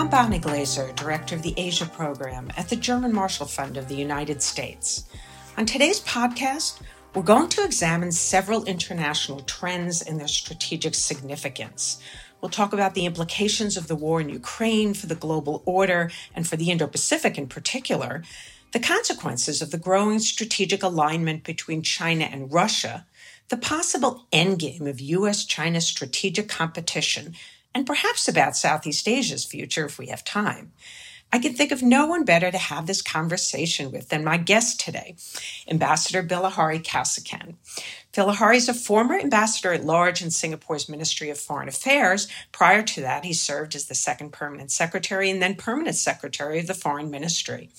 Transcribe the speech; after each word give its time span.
I'm 0.00 0.08
Bonnie 0.08 0.38
Glaser, 0.38 0.90
Director 0.92 1.34
of 1.34 1.42
the 1.42 1.52
Asia 1.58 1.84
Program 1.84 2.50
at 2.56 2.70
the 2.70 2.74
German 2.74 3.12
Marshall 3.12 3.44
Fund 3.44 3.76
of 3.76 3.86
the 3.86 3.94
United 3.94 4.40
States. 4.40 5.04
On 5.58 5.66
today's 5.66 6.00
podcast, 6.00 6.80
we're 7.14 7.20
going 7.20 7.50
to 7.50 7.62
examine 7.62 8.10
several 8.10 8.64
international 8.64 9.40
trends 9.40 10.00
and 10.00 10.18
their 10.18 10.26
strategic 10.26 10.94
significance. 10.94 12.00
We'll 12.40 12.48
talk 12.48 12.72
about 12.72 12.94
the 12.94 13.04
implications 13.04 13.76
of 13.76 13.88
the 13.88 13.94
war 13.94 14.22
in 14.22 14.30
Ukraine 14.30 14.94
for 14.94 15.06
the 15.06 15.14
global 15.14 15.62
order 15.66 16.10
and 16.34 16.48
for 16.48 16.56
the 16.56 16.70
Indo 16.70 16.86
Pacific 16.86 17.36
in 17.36 17.46
particular, 17.46 18.24
the 18.72 18.80
consequences 18.80 19.60
of 19.60 19.70
the 19.70 19.76
growing 19.76 20.18
strategic 20.20 20.82
alignment 20.82 21.44
between 21.44 21.82
China 21.82 22.24
and 22.24 22.50
Russia, 22.50 23.04
the 23.50 23.58
possible 23.58 24.24
endgame 24.32 24.88
of 24.88 24.98
US 24.98 25.44
China 25.44 25.78
strategic 25.78 26.48
competition, 26.48 27.34
and 27.74 27.86
perhaps 27.86 28.28
about 28.28 28.56
Southeast 28.56 29.08
Asia's 29.08 29.44
future 29.44 29.86
if 29.86 29.98
we 29.98 30.06
have 30.06 30.24
time. 30.24 30.72
I 31.32 31.38
can 31.38 31.54
think 31.54 31.70
of 31.70 31.80
no 31.82 32.06
one 32.06 32.24
better 32.24 32.50
to 32.50 32.58
have 32.58 32.86
this 32.86 33.02
conversation 33.02 33.92
with 33.92 34.08
than 34.08 34.24
my 34.24 34.36
guest 34.36 34.80
today, 34.80 35.14
Ambassador 35.68 36.24
Bilahari 36.24 36.82
Kausikan. 36.82 37.54
Bilahari 38.12 38.56
is 38.56 38.68
a 38.68 38.74
former 38.74 39.16
ambassador 39.16 39.72
at 39.72 39.84
large 39.84 40.20
in 40.20 40.32
Singapore's 40.32 40.88
Ministry 40.88 41.30
of 41.30 41.38
Foreign 41.38 41.68
Affairs. 41.68 42.26
Prior 42.50 42.82
to 42.82 43.00
that, 43.02 43.24
he 43.24 43.32
served 43.32 43.76
as 43.76 43.84
the 43.84 43.94
second 43.94 44.32
permanent 44.32 44.72
secretary 44.72 45.30
and 45.30 45.40
then 45.40 45.54
permanent 45.54 45.94
secretary 45.94 46.58
of 46.58 46.66
the 46.66 46.74
Foreign 46.74 47.08
Ministry. 47.08 47.70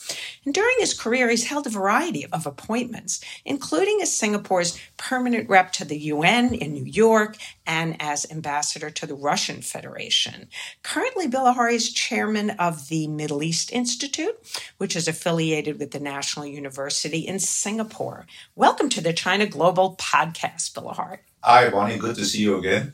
And 0.46 0.54
during 0.54 0.78
his 0.80 0.98
career, 0.98 1.30
he's 1.30 1.48
held 1.48 1.68
a 1.68 1.70
variety 1.70 2.26
of 2.28 2.46
appointments, 2.46 3.20
including 3.44 4.00
as 4.02 4.16
Singapore's 4.16 4.80
permanent 4.96 5.50
rep 5.50 5.74
to 5.74 5.84
the 5.84 6.00
UN 6.00 6.54
in 6.54 6.72
New 6.72 6.86
York 6.86 7.36
and 7.68 7.98
as 8.00 8.32
ambassador 8.32 8.90
to 8.90 9.06
the 9.06 9.16
Russian 9.16 9.62
Federation. 9.62 10.48
Currently, 10.82 11.28
Bilahari 11.28 11.74
is 11.74 11.92
chairman 11.92 12.52
of 12.52 12.88
the 12.88 13.08
Middle 13.08 13.44
East 13.44 13.70
Institute, 13.74 14.38
which 14.78 14.96
is 14.96 15.10
affiliated 15.10 15.78
with 15.78 15.92
the 15.92 16.00
National 16.00 16.46
University 16.46 17.20
in 17.20 17.40
Singapore. 17.40 18.28
Welcome 18.56 18.88
to 18.90 19.02
the 19.02 19.12
China 19.12 19.46
Global 19.46 19.98
Podcast 19.98 20.21
podcast, 20.22 20.74
Bilahari. 20.74 21.20
Hi, 21.44 21.70
Bonnie. 21.70 21.98
Good 21.98 22.16
to 22.16 22.26
see 22.26 22.42
you 22.42 22.58
again. 22.58 22.94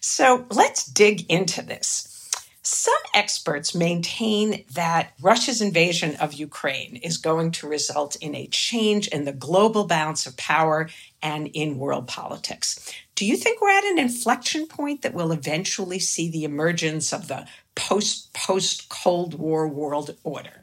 So 0.00 0.46
let's 0.50 0.84
dig 0.86 1.30
into 1.30 1.62
this. 1.62 2.06
Some 2.62 2.94
experts 3.14 3.74
maintain 3.74 4.64
that 4.74 5.12
Russia's 5.20 5.60
invasion 5.60 6.14
of 6.16 6.34
Ukraine 6.34 6.96
is 6.96 7.16
going 7.16 7.50
to 7.52 7.68
result 7.68 8.16
in 8.16 8.34
a 8.34 8.46
change 8.46 9.08
in 9.08 9.24
the 9.24 9.32
global 9.32 9.86
balance 9.86 10.26
of 10.26 10.36
power 10.36 10.88
and 11.22 11.48
in 11.48 11.78
world 11.78 12.06
politics. 12.06 12.92
Do 13.16 13.26
you 13.26 13.36
think 13.36 13.60
we're 13.60 13.76
at 13.76 13.84
an 13.84 13.98
inflection 13.98 14.66
point 14.66 15.02
that 15.02 15.14
will 15.14 15.32
eventually 15.32 15.98
see 15.98 16.30
the 16.30 16.44
emergence 16.44 17.12
of 17.12 17.28
the 17.28 17.46
post 17.74 18.32
post 18.34 18.88
Cold 18.88 19.34
War 19.34 19.66
world 19.66 20.14
order? 20.22 20.59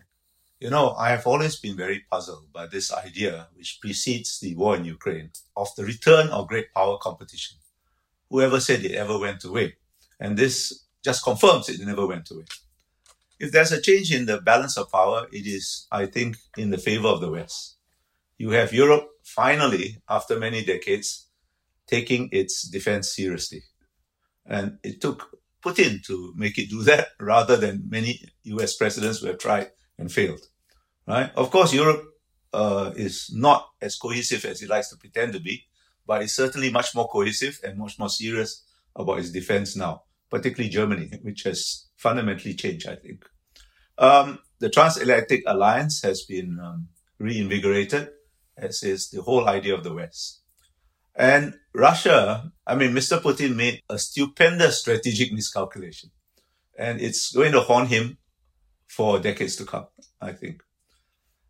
You 0.59 0.71
know, 0.71 0.95
I 0.97 1.09
have 1.09 1.27
always 1.27 1.55
been 1.57 1.77
very 1.77 2.03
puzzled 2.09 2.51
by 2.51 2.65
this 2.65 2.91
idea, 2.91 3.47
which 3.53 3.79
precedes 3.79 4.39
the 4.39 4.55
war 4.55 4.75
in 4.75 4.85
Ukraine, 4.85 5.29
of 5.55 5.67
the 5.75 5.85
return 5.85 6.29
of 6.29 6.47
great 6.47 6.73
power 6.73 6.97
competition. 6.97 7.57
Whoever 8.29 8.59
said 8.59 8.83
it 8.83 8.93
ever 8.93 9.19
went 9.19 9.43
away. 9.43 9.75
And 10.19 10.35
this 10.35 10.85
just 11.03 11.23
confirms 11.23 11.69
it 11.69 11.79
never 11.85 12.07
went 12.07 12.31
away. 12.31 12.45
If 13.39 13.51
there's 13.51 13.71
a 13.71 13.81
change 13.81 14.11
in 14.11 14.25
the 14.25 14.41
balance 14.41 14.77
of 14.77 14.91
power, 14.91 15.27
it 15.31 15.45
is, 15.45 15.85
I 15.91 16.07
think, 16.07 16.37
in 16.57 16.71
the 16.71 16.79
favor 16.79 17.07
of 17.07 17.21
the 17.21 17.29
West. 17.29 17.77
You 18.39 18.49
have 18.51 18.73
Europe 18.73 19.07
finally, 19.23 20.01
after 20.09 20.39
many 20.39 20.63
decades, 20.63 21.27
taking 21.85 22.29
its 22.31 22.63
defense 22.63 23.15
seriously. 23.15 23.61
And 24.45 24.79
it 24.83 25.01
took 25.01 25.37
Putin 25.63 26.03
to 26.05 26.33
make 26.35 26.57
it 26.57 26.69
do 26.69 26.81
that 26.83 27.09
rather 27.19 27.57
than 27.57 27.89
many 27.89 28.21
US 28.43 28.75
presidents 28.75 29.19
who 29.19 29.27
have 29.27 29.37
tried 29.37 29.69
and 29.97 30.11
failed. 30.11 30.47
Right? 31.07 31.31
Of 31.35 31.51
course, 31.51 31.73
Europe 31.73 32.03
uh, 32.53 32.91
is 32.95 33.31
not 33.33 33.69
as 33.81 33.95
cohesive 33.95 34.43
as 34.45 34.61
it 34.61 34.69
likes 34.69 34.89
to 34.89 34.97
pretend 34.97 35.33
to 35.33 35.39
be, 35.39 35.63
but 36.05 36.21
it's 36.21 36.33
certainly 36.33 36.69
much 36.71 36.93
more 36.95 37.07
cohesive 37.07 37.59
and 37.63 37.77
much 37.77 37.97
more 37.97 38.09
serious 38.09 38.63
about 38.95 39.19
its 39.19 39.31
defense 39.31 39.75
now, 39.75 40.03
particularly 40.29 40.69
Germany, 40.69 41.11
which 41.21 41.43
has 41.43 41.87
fundamentally 41.95 42.55
changed, 42.55 42.87
I 42.87 42.95
think. 42.95 43.25
Um, 43.97 44.39
the 44.59 44.69
transatlantic 44.69 45.43
alliance 45.47 46.01
has 46.03 46.23
been 46.23 46.59
um, 46.59 46.89
reinvigorated, 47.19 48.09
as 48.57 48.83
is 48.83 49.09
the 49.09 49.21
whole 49.21 49.47
idea 49.47 49.75
of 49.75 49.83
the 49.83 49.93
West. 49.93 50.41
And 51.15 51.55
Russia, 51.73 52.51
I 52.65 52.75
mean, 52.75 52.91
Mr. 52.91 53.19
Putin 53.19 53.55
made 53.55 53.81
a 53.89 53.97
stupendous 53.97 54.81
strategic 54.81 55.31
miscalculation, 55.33 56.11
and 56.77 57.01
it's 57.01 57.31
going 57.31 57.53
to 57.53 57.61
haunt 57.61 57.89
him 57.89 58.17
for 58.87 59.19
decades 59.19 59.55
to 59.57 59.65
come, 59.65 59.87
I 60.21 60.31
think. 60.33 60.61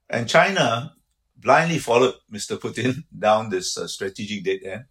And 0.09 0.27
China 0.27 0.93
blindly 1.35 1.79
followed 1.79 2.15
Mr. 2.31 2.57
Putin 2.57 3.03
down 3.19 3.49
this 3.49 3.77
uh, 3.77 3.87
strategic 3.87 4.43
dead 4.43 4.59
end. 4.63 4.85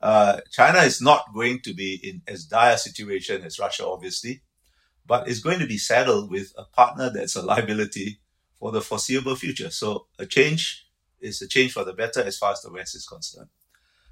Uh, 0.00 0.40
China 0.50 0.78
is 0.78 1.00
not 1.00 1.34
going 1.34 1.60
to 1.60 1.74
be 1.74 2.00
in 2.02 2.22
as 2.32 2.44
dire 2.44 2.74
a 2.74 2.78
situation 2.78 3.42
as 3.42 3.58
Russia, 3.58 3.86
obviously, 3.86 4.42
but 5.04 5.28
is 5.28 5.40
going 5.40 5.58
to 5.58 5.66
be 5.66 5.78
saddled 5.78 6.30
with 6.30 6.52
a 6.56 6.64
partner 6.64 7.10
that's 7.10 7.34
a 7.34 7.42
liability 7.42 8.20
for 8.58 8.70
the 8.70 8.80
foreseeable 8.80 9.34
future. 9.34 9.70
So 9.70 10.06
a 10.18 10.26
change 10.26 10.86
is 11.20 11.42
a 11.42 11.48
change 11.48 11.72
for 11.72 11.84
the 11.84 11.92
better 11.92 12.22
as 12.22 12.38
far 12.38 12.52
as 12.52 12.62
the 12.62 12.72
West 12.72 12.94
is 12.94 13.06
concerned. 13.06 13.48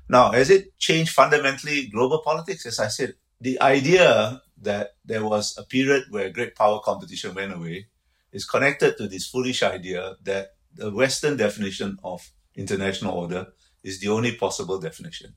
Now, 0.09 0.33
has 0.33 0.51
it 0.51 0.77
changed 0.79 1.13
fundamentally 1.13 1.87
global 1.89 2.21
politics? 2.23 2.67
As 2.67 2.79
I 2.79 2.89
said, 2.89 3.15
the 3.41 3.61
idea 3.61 4.43
that 4.63 4.95
there 5.05 5.25
was 5.25 5.57
a 5.59 5.65
period 5.65 6.05
where 6.11 6.31
great 6.31 6.57
power 6.57 6.81
competition 6.81 7.35
went 7.35 7.53
away 7.53 7.87
is 8.33 8.45
connected 8.45 8.97
to 8.99 9.09
this 9.09 9.27
foolish 9.27 9.63
idea 9.63 10.17
that 10.23 10.55
the 10.75 10.91
Western 10.91 11.37
definition 11.37 11.99
of 12.05 12.31
international 12.55 13.15
order 13.15 13.49
is 13.83 14.01
the 14.01 14.09
only 14.09 14.33
possible 14.33 14.79
definition. 14.79 15.35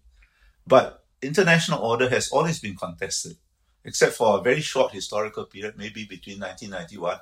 But 0.66 1.03
international 1.22 1.79
order 1.79 2.09
has 2.09 2.29
always 2.31 2.59
been 2.59 2.75
contested, 2.75 3.38
except 3.83 4.13
for 4.13 4.38
a 4.38 4.41
very 4.41 4.61
short 4.61 4.91
historical 4.91 5.45
period, 5.45 5.75
maybe 5.78 6.05
between 6.05 6.39
1991 6.39 7.19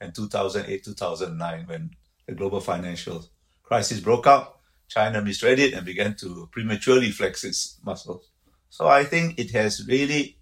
and 0.00 0.14
2008, 0.14 0.84
2009, 0.84 1.66
when 1.66 1.90
the 2.26 2.34
global 2.34 2.60
financial 2.60 3.24
crisis 3.62 4.00
broke 4.00 4.26
out. 4.26 4.58
China 4.88 5.20
misread 5.20 5.58
it 5.58 5.74
and 5.74 5.84
began 5.84 6.14
to 6.14 6.48
prematurely 6.52 7.10
flex 7.10 7.42
its 7.42 7.78
muscles. 7.84 8.30
So 8.70 8.86
I 8.86 9.04
think 9.04 9.38
it 9.38 9.50
has 9.50 9.84
really 9.88 10.38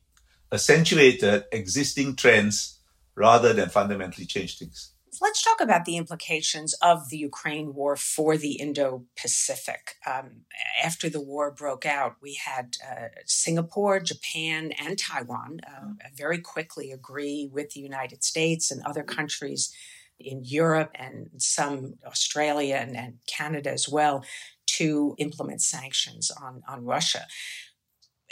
accentuated 0.53 1.45
existing 1.51 2.17
trends 2.17 2.74
rather 3.17 3.53
than 3.53 3.69
fundamentally 3.69 4.27
change 4.27 4.59
things. 4.59 4.93
Let's 5.21 5.43
talk 5.43 5.61
about 5.61 5.85
the 5.85 5.97
implications 5.97 6.75
of 6.83 7.09
the 7.09 7.17
Ukraine 7.17 7.75
war 7.75 7.95
for 7.95 8.37
the 8.37 8.55
Indo 8.55 9.05
Pacific. 9.17 9.95
Um, 10.07 10.43
after 10.83 11.09
the 11.09 11.21
war 11.21 11.53
broke 11.53 11.87
out, 11.87 12.17
we 12.21 12.35
had 12.35 12.77
uh, 12.85 13.09
Singapore, 13.25 14.01
Japan, 14.01 14.73
and 14.73 14.99
Taiwan 14.99 15.61
uh, 15.67 16.09
very 16.17 16.39
quickly 16.39 16.91
agree 16.91 17.49
with 17.53 17.71
the 17.71 17.81
United 17.81 18.25
States 18.25 18.73
and 18.73 18.83
other 18.83 19.05
countries 19.05 19.73
in 20.19 20.43
Europe 20.45 20.91
and 20.95 21.31
some 21.39 21.95
Australia 22.07 22.77
and, 22.77 22.97
and 22.97 23.15
Canada 23.27 23.71
as 23.71 23.89
well 23.89 24.25
to 24.67 25.15
implement 25.19 25.63
sanctions 25.63 26.31
on, 26.31 26.63
on 26.67 26.85
Russia 26.85 27.27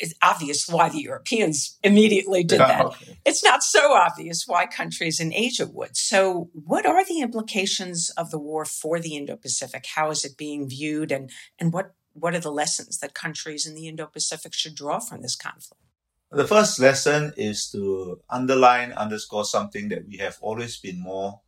it's 0.02 0.14
obvious 0.20 0.68
why 0.68 0.88
the 0.88 1.00
Europeans 1.00 1.78
immediately 1.84 2.42
did 2.42 2.58
that. 2.58 2.84
Okay. 2.86 3.18
It's 3.24 3.44
not 3.44 3.62
so 3.62 3.92
obvious 3.92 4.44
why 4.48 4.66
countries 4.66 5.20
in 5.20 5.32
Asia 5.32 5.66
would. 5.66 5.96
So, 5.96 6.50
what 6.52 6.84
are 6.84 7.04
the 7.04 7.20
implications 7.20 8.10
of 8.16 8.32
the 8.32 8.38
war 8.38 8.64
for 8.64 8.98
the 8.98 9.16
Indo 9.16 9.36
Pacific? 9.36 9.84
How 9.94 10.10
is 10.10 10.24
it 10.24 10.36
being 10.36 10.68
viewed? 10.68 11.12
And, 11.12 11.30
and 11.60 11.72
what, 11.72 11.94
what 12.14 12.34
are 12.34 12.40
the 12.40 12.50
lessons 12.50 12.98
that 12.98 13.14
countries 13.14 13.64
in 13.64 13.76
the 13.76 13.86
Indo 13.86 14.06
Pacific 14.06 14.52
should 14.52 14.74
draw 14.74 14.98
from 14.98 15.22
this 15.22 15.36
conflict? 15.36 15.80
The 16.32 16.48
first 16.48 16.80
lesson 16.80 17.32
is 17.36 17.70
to 17.70 18.20
underline, 18.28 18.92
underscore 18.92 19.44
something 19.44 19.88
that 19.90 20.08
we 20.08 20.16
have 20.16 20.36
always 20.40 20.78
been 20.78 21.00
more 21.00 21.42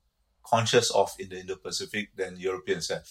conscious 0.44 0.92
of 0.92 1.10
in 1.18 1.30
the 1.30 1.40
Indo 1.40 1.56
Pacific 1.56 2.10
than 2.14 2.38
Europeans 2.38 2.88
have, 2.88 3.08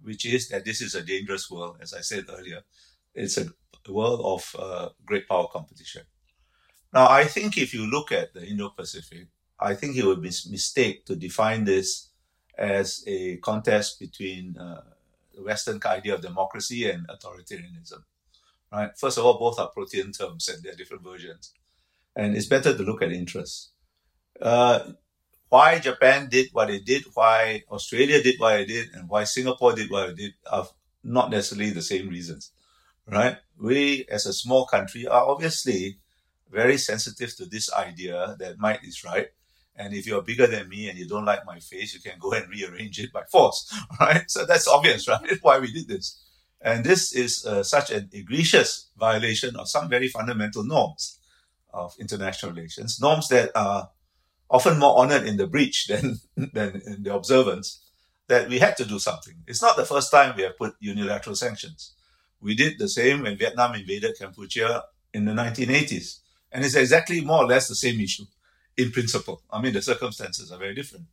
which 0.00 0.24
is 0.24 0.48
that 0.48 0.64
this 0.64 0.80
is 0.80 0.94
a 0.94 1.02
dangerous 1.02 1.50
world, 1.50 1.76
as 1.82 1.92
I 1.92 2.00
said 2.00 2.24
earlier. 2.30 2.62
It's 3.16 3.38
a 3.38 3.46
world 3.88 4.20
of 4.22 4.54
uh, 4.58 4.88
great 5.04 5.26
power 5.26 5.48
competition. 5.50 6.02
Now, 6.92 7.08
I 7.08 7.24
think 7.24 7.56
if 7.56 7.72
you 7.72 7.90
look 7.90 8.12
at 8.12 8.34
the 8.34 8.46
Indo-Pacific, 8.46 9.28
I 9.58 9.74
think 9.74 9.96
it 9.96 10.04
would 10.04 10.20
be 10.20 10.28
a 10.28 10.50
mistake 10.50 11.06
to 11.06 11.16
define 11.16 11.64
this 11.64 12.10
as 12.58 13.02
a 13.06 13.38
contest 13.38 13.98
between 13.98 14.56
uh, 14.58 14.82
the 15.34 15.42
Western 15.42 15.80
idea 15.86 16.14
of 16.14 16.20
democracy 16.20 16.90
and 16.90 17.08
authoritarianism. 17.08 18.02
Right? 18.70 18.90
First 18.96 19.16
of 19.16 19.24
all, 19.24 19.38
both 19.38 19.58
are 19.58 19.70
protean 19.70 20.12
terms 20.12 20.48
and 20.48 20.62
they're 20.62 20.74
different 20.74 21.02
versions. 21.02 21.54
And 22.14 22.36
it's 22.36 22.46
better 22.46 22.76
to 22.76 22.82
look 22.82 23.00
at 23.02 23.12
interests. 23.12 23.70
Uh, 24.40 24.92
why 25.48 25.78
Japan 25.78 26.28
did 26.28 26.48
what 26.52 26.70
it 26.70 26.84
did, 26.84 27.04
why 27.14 27.62
Australia 27.70 28.22
did 28.22 28.38
what 28.38 28.60
it 28.60 28.66
did, 28.66 28.88
and 28.94 29.08
why 29.08 29.24
Singapore 29.24 29.74
did 29.74 29.90
what 29.90 30.10
it 30.10 30.16
did 30.16 30.32
are 30.50 30.68
not 31.02 31.30
necessarily 31.30 31.70
the 31.70 31.82
same 31.82 32.08
reasons 32.08 32.52
right? 33.10 33.38
We, 33.58 34.04
as 34.10 34.26
a 34.26 34.32
small 34.32 34.66
country, 34.66 35.06
are 35.06 35.26
obviously 35.26 35.98
very 36.50 36.78
sensitive 36.78 37.34
to 37.36 37.46
this 37.46 37.72
idea 37.72 38.36
that 38.38 38.58
might 38.58 38.84
is 38.84 39.04
right, 39.04 39.28
And 39.78 39.92
if 39.94 40.06
you're 40.06 40.22
bigger 40.22 40.46
than 40.46 40.68
me 40.68 40.88
and 40.88 40.98
you 40.98 41.06
don't 41.06 41.24
like 41.24 41.44
my 41.44 41.60
face, 41.60 41.94
you 41.94 42.00
can 42.00 42.18
go 42.18 42.32
and 42.32 42.48
rearrange 42.48 42.98
it 42.98 43.12
by 43.12 43.24
force. 43.24 43.72
Right? 44.00 44.30
So 44.30 44.46
that's 44.46 44.68
obvious, 44.68 45.08
right? 45.12 45.20
Why 45.42 45.58
we 45.58 45.72
did 45.72 45.88
this. 45.88 46.22
And 46.60 46.84
this 46.84 47.12
is 47.12 47.44
uh, 47.46 47.62
such 47.62 47.90
an 47.90 48.08
egregious 48.12 48.88
violation 48.98 49.56
of 49.56 49.68
some 49.68 49.88
very 49.88 50.08
fundamental 50.08 50.64
norms 50.64 51.18
of 51.72 51.94
international 52.00 52.52
relations, 52.52 53.00
norms 53.00 53.28
that 53.28 53.50
are 53.54 53.90
often 54.48 54.78
more 54.78 54.98
honored 54.98 55.26
in 55.26 55.36
the 55.36 55.46
breach 55.46 55.86
than, 55.88 56.20
than 56.54 56.82
in 56.86 57.02
the 57.02 57.14
observance, 57.14 57.82
that 58.28 58.48
we 58.48 58.58
had 58.58 58.76
to 58.78 58.84
do 58.84 58.98
something. 58.98 59.34
It's 59.46 59.62
not 59.62 59.76
the 59.76 59.84
first 59.84 60.10
time 60.10 60.34
we 60.36 60.42
have 60.42 60.56
put 60.56 60.74
unilateral 60.80 61.36
sanctions. 61.36 61.95
We 62.40 62.54
did 62.54 62.78
the 62.78 62.88
same 62.88 63.22
when 63.22 63.36
Vietnam 63.36 63.74
invaded 63.74 64.18
Cambodia 64.18 64.84
in 65.12 65.24
the 65.24 65.32
1980s. 65.32 66.20
And 66.52 66.64
it's 66.64 66.74
exactly 66.74 67.20
more 67.22 67.44
or 67.44 67.46
less 67.46 67.68
the 67.68 67.74
same 67.74 68.00
issue 68.00 68.24
in 68.76 68.90
principle. 68.90 69.42
I 69.50 69.60
mean, 69.60 69.72
the 69.72 69.82
circumstances 69.82 70.52
are 70.52 70.58
very 70.58 70.74
different. 70.74 71.06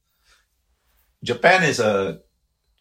Japan 1.24 1.64
is 1.64 1.80
a 1.80 2.20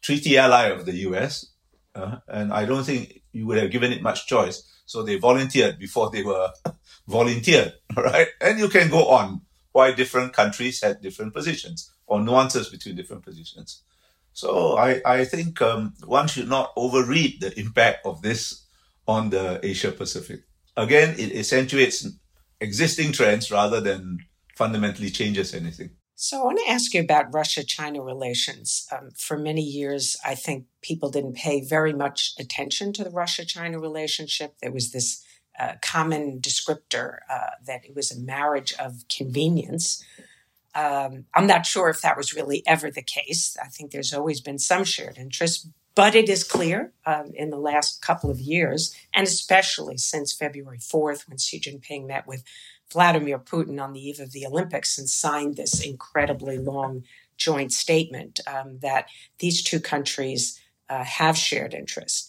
treaty 0.03 0.37
ally 0.37 0.67
of 0.67 0.85
the 0.85 0.95
US, 1.09 1.47
uh, 1.95 2.17
and 2.27 2.53
I 2.53 2.65
don't 2.65 2.85
think 2.85 3.23
you 3.33 3.47
would 3.47 3.59
have 3.59 3.71
given 3.71 3.93
it 3.93 4.03
much 4.03 4.27
choice. 4.27 4.69
So 4.85 5.03
they 5.03 5.17
volunteered 5.17 5.79
before 5.79 6.11
they 6.11 6.23
were 6.23 6.51
volunteered, 7.09 7.75
right? 7.97 8.29
And 8.41 8.59
you 8.59 8.69
can 8.69 8.91
go 8.91 9.09
on 9.09 9.43
why 9.71 9.93
different 9.93 10.33
countries 10.33 10.83
had 10.83 11.01
different 11.01 11.33
positions 11.33 11.91
or 12.07 12.21
nuances 12.21 12.69
between 12.69 12.97
different 12.97 13.25
positions. 13.25 13.83
So 14.33 14.77
I, 14.77 15.01
I 15.05 15.25
think 15.25 15.61
um, 15.61 15.95
one 16.05 16.29
should 16.29 16.49
not 16.49 16.75
overread 16.77 17.41
the 17.41 17.59
impact 17.59 18.07
of 18.07 18.23
this 18.23 18.67
on 19.07 19.31
the 19.31 19.61
Asia 19.63 19.93
Pacific. 19.93 20.41
Again, 20.77 21.15
it 21.19 21.37
accentuates 21.37 22.07
existing 22.61 23.13
trends 23.13 23.51
rather 23.51 23.81
than 23.81 24.19
fundamentally 24.57 25.11
changes 25.11 25.55
anything. 25.55 25.91
So 26.15 26.41
I 26.41 26.45
want 26.45 26.61
to 26.65 26.71
ask 26.71 26.95
you 26.95 27.01
about 27.01 27.35
Russia-China 27.35 28.01
relations. 28.01 28.87
Um, 28.93 29.11
for 29.19 29.37
many 29.37 29.63
years, 29.63 30.17
I 30.25 30.37
think 30.37 30.67
people 30.81 31.11
didn't 31.11 31.35
pay 31.35 31.65
very 31.65 31.93
much 31.93 32.35
attention 32.39 32.93
to 32.93 33.05
the 33.05 33.11
Russia-China 33.11 33.81
relationship. 33.81 34.55
There 34.63 34.71
was 34.71 34.93
this 34.93 35.25
uh, 35.59 35.75
common 35.83 36.41
descriptor 36.41 37.19
uh, 37.29 37.51
that 37.67 37.85
it 37.85 37.97
was 37.97 38.13
a 38.13 38.21
marriage 38.21 38.73
of 38.79 39.03
convenience. 39.15 40.05
Um, 40.75 41.27
I'm 41.35 41.47
not 41.47 41.67
sure 41.67 41.89
if 41.89 42.01
that 42.01 42.17
was 42.17 42.35
really 42.35 42.63
ever 42.67 42.91
the 42.91 43.03
case. 43.03 43.57
I 43.63 43.69
think 43.69 43.91
there's 43.91 44.15
always 44.15 44.41
been 44.41 44.59
some 44.59 44.85
shared 44.85 45.19
interest, 45.19 45.69
but 45.95 46.15
it 46.15 46.29
is 46.29 46.45
clear 46.45 46.93
um, 47.05 47.33
in 47.35 47.51
the 47.51 47.59
last 47.59 48.01
couple 48.01 48.31
of 48.31 48.41
years, 48.41 48.95
and 49.13 49.27
especially 49.27 49.99
since 49.99 50.33
February 50.33 50.79
4th, 50.79 51.29
when 51.29 51.39
Xi 51.39 51.61
Jinping 51.61 52.07
met 52.07 52.27
with 52.27 52.43
Vladimir 52.91 53.39
Putin 53.39 53.83
on 53.83 53.93
the 53.93 54.01
eve 54.01 54.21
of 54.21 54.33
the 54.33 54.47
Olympics 54.47 54.99
and 54.99 55.09
signed 55.09 55.57
this 55.57 55.85
incredibly 55.85 56.59
long 56.59 57.05
joint 57.37 57.73
statement, 57.73 58.41
um, 58.47 58.79
that 58.81 59.07
these 59.39 59.63
two 59.63 59.81
countries 59.81 60.59
uh, 60.89 61.05
have 61.05 61.37
shared 61.37 61.75
interests. 61.75 62.29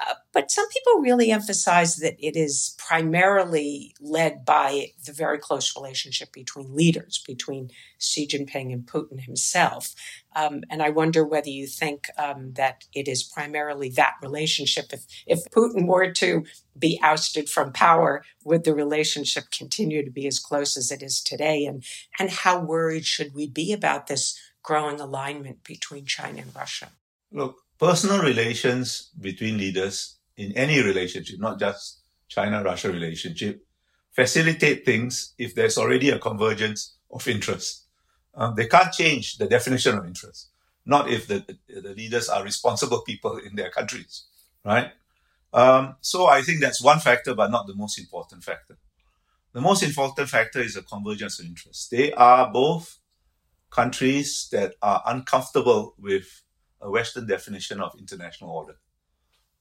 Uh, 0.00 0.14
but 0.32 0.50
some 0.50 0.68
people 0.68 1.00
really 1.00 1.30
emphasize 1.32 1.96
that 1.96 2.16
it 2.24 2.36
is 2.36 2.76
primarily 2.78 3.94
led 4.00 4.44
by 4.44 4.92
the 5.04 5.12
very 5.12 5.38
close 5.38 5.74
relationship 5.76 6.32
between 6.32 6.74
leaders, 6.74 7.22
between 7.26 7.70
Xi 7.98 8.26
Jinping 8.26 8.72
and 8.72 8.86
Putin 8.86 9.20
himself. 9.20 9.94
Um, 10.36 10.62
and 10.70 10.82
I 10.82 10.90
wonder 10.90 11.24
whether 11.24 11.48
you 11.48 11.66
think 11.66 12.06
um, 12.16 12.52
that 12.54 12.84
it 12.94 13.08
is 13.08 13.24
primarily 13.24 13.90
that 13.90 14.14
relationship. 14.22 14.92
If, 14.92 15.04
if 15.26 15.44
Putin 15.50 15.86
were 15.86 16.12
to 16.12 16.44
be 16.78 17.00
ousted 17.02 17.48
from 17.48 17.72
power, 17.72 18.22
would 18.44 18.62
the 18.64 18.74
relationship 18.74 19.50
continue 19.50 20.04
to 20.04 20.10
be 20.10 20.26
as 20.28 20.38
close 20.38 20.76
as 20.76 20.92
it 20.92 21.02
is 21.02 21.20
today? 21.20 21.64
And, 21.64 21.82
and 22.18 22.30
how 22.30 22.60
worried 22.60 23.04
should 23.04 23.34
we 23.34 23.48
be 23.48 23.72
about 23.72 24.06
this 24.06 24.38
growing 24.62 25.00
alignment 25.00 25.64
between 25.64 26.04
China 26.04 26.42
and 26.42 26.54
Russia? 26.54 26.90
Look, 27.32 27.56
personal 27.78 28.20
relations 28.20 29.10
between 29.20 29.58
leaders 29.58 30.18
in 30.36 30.52
any 30.52 30.82
relationship, 30.82 31.38
not 31.38 31.58
just 31.58 32.00
China 32.28 32.62
Russia 32.62 32.90
relationship, 32.90 33.64
facilitate 34.12 34.84
things 34.84 35.34
if 35.38 35.54
there's 35.54 35.78
already 35.78 36.10
a 36.10 36.18
convergence 36.18 36.96
of 37.10 37.26
interest. 37.28 37.84
Um, 38.34 38.54
they 38.56 38.66
can't 38.66 38.92
change 38.92 39.38
the 39.38 39.46
definition 39.46 39.96
of 39.96 40.06
interest, 40.06 40.48
not 40.84 41.10
if 41.10 41.26
the, 41.26 41.44
the 41.68 41.94
leaders 41.94 42.28
are 42.28 42.44
responsible 42.44 43.02
people 43.02 43.38
in 43.38 43.56
their 43.56 43.70
countries, 43.70 44.24
right? 44.64 44.92
Um, 45.52 45.96
so 46.00 46.26
I 46.26 46.42
think 46.42 46.60
that's 46.60 46.82
one 46.82 46.98
factor, 47.00 47.34
but 47.34 47.50
not 47.50 47.66
the 47.66 47.74
most 47.74 47.98
important 47.98 48.44
factor. 48.44 48.76
The 49.52 49.60
most 49.60 49.82
important 49.82 50.28
factor 50.28 50.60
is 50.60 50.76
a 50.76 50.82
convergence 50.82 51.40
of 51.40 51.46
interest. 51.46 51.90
They 51.90 52.12
are 52.12 52.52
both 52.52 52.98
countries 53.70 54.48
that 54.52 54.74
are 54.82 55.02
uncomfortable 55.06 55.94
with 55.98 56.42
a 56.80 56.90
Western 56.90 57.26
definition 57.26 57.80
of 57.80 57.92
international 57.98 58.50
order, 58.50 58.74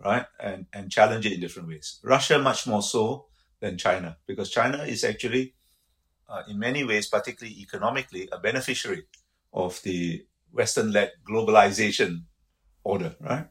right? 0.04 0.26
And, 0.40 0.68
and 0.74 0.92
challenge 0.92 1.26
it 1.26 1.34
in 1.34 1.40
different 1.40 1.68
ways. 1.70 2.00
Russia, 2.04 2.40
much 2.40 2.68
more 2.68 2.82
so 2.82 3.26
than 3.60 3.78
China, 3.78 4.18
because 4.28 4.50
China 4.50 4.84
is 4.84 5.04
actually, 5.04 5.56
uh, 6.30 6.44
in 6.48 6.60
many 6.60 6.84
ways, 6.84 7.08
particularly 7.08 7.60
economically, 7.60 8.30
a 8.32 8.40
beneficiary 8.40 9.04
of 9.54 9.82
the 9.84 10.26
Western 10.52 10.92
led 10.92 11.12
globalization 11.28 12.24
order, 12.84 13.16
right? 13.20 13.48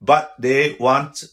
But 0.00 0.34
they 0.38 0.76
want, 0.78 1.24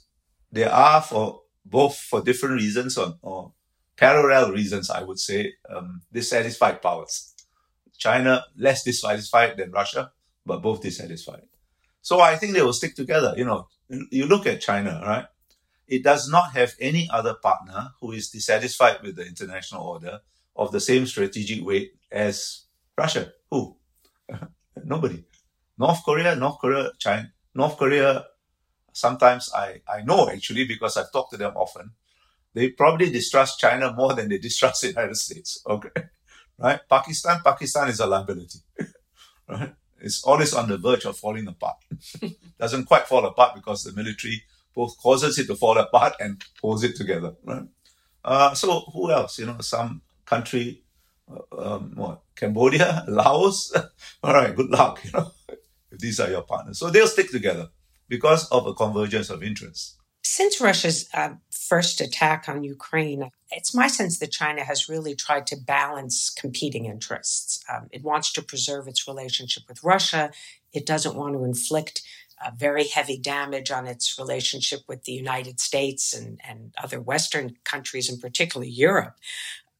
they 0.52 0.66
are 0.66 1.02
for 1.02 1.42
both 1.66 1.96
for 1.98 2.22
different 2.22 2.56
reasons 2.56 2.98
or, 2.98 3.16
or 3.22 3.54
parallel 3.98 4.52
reasons, 4.52 4.90
I 4.90 5.04
would 5.04 5.20
say, 5.20 5.54
um, 5.70 6.02
dissatisfied 6.12 6.82
powers. 6.82 7.34
China 7.98 8.44
less 8.58 8.84
dissatisfied 8.84 9.58
than 9.58 9.72
Russia, 9.72 10.12
but 10.46 10.62
both 10.62 10.82
dissatisfied. 10.82 11.44
So 12.02 12.20
I 12.20 12.36
think 12.36 12.54
they 12.54 12.62
will 12.62 12.74
stick 12.74 12.96
together. 12.96 13.34
You 13.38 13.46
know, 13.46 13.68
you 13.90 14.26
look 14.26 14.48
at 14.48 14.62
China, 14.62 15.02
right? 15.06 15.26
It 15.88 16.04
does 16.04 16.30
not 16.30 16.54
have 16.54 16.74
any 16.80 17.10
other 17.12 17.34
partner 17.34 17.92
who 18.00 18.12
is 18.14 18.30
dissatisfied 18.30 19.02
with 19.04 19.18
the 19.18 19.26
international 19.26 19.84
order 19.84 20.22
of 20.56 20.72
the 20.72 20.80
same 20.80 21.06
strategic 21.06 21.66
weight 21.66 21.94
as 22.12 22.64
Russia. 22.98 23.34
Who? 23.50 23.76
Nobody. 24.84 25.24
North 25.78 26.04
Korea, 26.06 26.36
North 26.36 26.60
Korea, 26.60 26.92
China, 26.98 27.32
North 27.54 27.78
Korea. 27.78 28.26
Sometimes 28.94 29.52
I, 29.54 29.82
I 29.88 30.02
know 30.04 30.30
actually 30.30 30.66
because 30.66 30.98
I've 30.98 31.12
talked 31.12 31.32
to 31.32 31.38
them 31.38 31.54
often. 31.56 31.92
They 32.54 32.70
probably 32.70 33.10
distrust 33.10 33.60
China 33.60 33.94
more 33.94 34.14
than 34.14 34.30
they 34.30 34.38
distrust 34.38 34.82
the 34.82 34.90
United 34.90 35.18
States. 35.18 35.64
Okay. 35.68 35.90
Right? 36.58 36.80
Pakistan, 36.88 37.42
Pakistan 37.44 37.90
is 37.90 38.00
a 38.00 38.06
liability. 38.06 38.60
right? 39.50 39.74
Is 40.02 40.24
always 40.24 40.54
on 40.54 40.70
the 40.70 40.78
verge 40.78 41.06
of 41.06 41.18
falling 41.18 41.48
apart. 41.48 41.78
Doesn't 42.60 42.86
quite 42.86 43.08
fall 43.08 43.26
apart 43.26 43.56
because 43.56 43.84
the 43.84 43.94
military 43.94 44.44
both 44.74 44.98
causes 44.98 45.38
it 45.38 45.48
to 45.48 45.56
fall 45.56 45.78
apart 45.78 46.14
and 46.20 46.42
holds 46.62 46.84
it 46.84 46.96
together. 46.96 47.36
Right? 47.44 47.64
Uh, 48.24 48.54
so 48.54 48.82
who 48.94 49.12
else? 49.12 49.40
You 49.40 49.48
know, 49.48 49.58
some 49.60 50.02
country, 50.26 50.84
uh, 51.30 51.76
um, 51.76 51.94
what 51.96 52.22
Cambodia, 52.36 53.06
Laos. 53.08 53.74
All 54.24 54.34
right, 54.34 54.56
good 54.56 54.70
luck. 54.70 55.00
You 55.04 55.12
know, 55.14 55.32
if 55.92 56.00
these 56.00 56.20
are 56.20 56.30
your 56.30 56.44
partners, 56.44 56.80
so 56.80 56.90
they'll 56.90 57.08
stick 57.08 57.32
together 57.32 57.70
because 58.08 58.48
of 58.50 58.68
a 58.68 58.74
convergence 58.74 59.30
of 59.30 59.44
interests. 59.44 59.98
Since 60.24 60.62
Russia's 60.62 61.10
uh, 61.14 61.34
first 61.50 62.00
attack 62.00 62.46
on 62.48 62.64
Ukraine, 62.64 63.32
it's 63.52 63.74
my 63.74 63.88
sense 63.88 64.20
that 64.20 64.32
China 64.32 64.64
has 64.64 64.90
really 64.90 65.16
tried 65.16 65.48
to 65.48 65.58
balance 65.58 66.30
competing 66.30 66.86
interests. 66.86 67.64
Um, 67.70 67.88
it 67.92 68.04
wants 68.04 68.32
to 68.34 68.42
preserve 68.42 68.88
its 68.88 69.08
relationship 69.08 69.64
with 69.68 69.84
Russia. 69.84 70.32
It 70.74 70.86
doesn't 70.86 71.16
want 71.16 71.36
to 71.36 71.44
inflict 71.44 72.02
uh, 72.44 72.52
very 72.58 72.88
heavy 72.88 73.18
damage 73.18 73.70
on 73.70 73.86
its 73.88 74.18
relationship 74.18 74.82
with 74.88 75.04
the 75.04 75.12
United 75.12 75.60
States 75.60 76.14
and, 76.14 76.40
and 76.48 76.74
other 76.82 77.00
Western 77.00 77.58
countries, 77.64 78.10
and 78.10 78.20
particularly 78.20 78.72
Europe. 78.72 79.16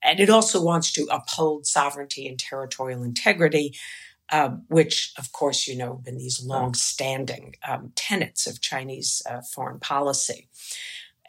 And 0.04 0.20
it 0.20 0.30
also 0.30 0.62
wants 0.64 0.92
to 0.94 1.08
uphold 1.12 1.66
sovereignty 1.66 2.28
and 2.28 2.38
territorial 2.38 3.04
integrity 3.04 3.76
um, 4.32 4.64
which, 4.70 5.14
of 5.18 5.32
course, 5.32 5.68
you 5.68 5.78
know, 5.78 5.96
have 5.96 6.06
been 6.06 6.18
these 6.18 6.44
long-standing 6.44 7.56
um, 7.68 7.92
tenets 7.96 8.48
of 8.48 8.62
Chinese 8.62 9.22
uh, 9.30 9.42
foreign 9.42 9.80
policy. 9.80 10.48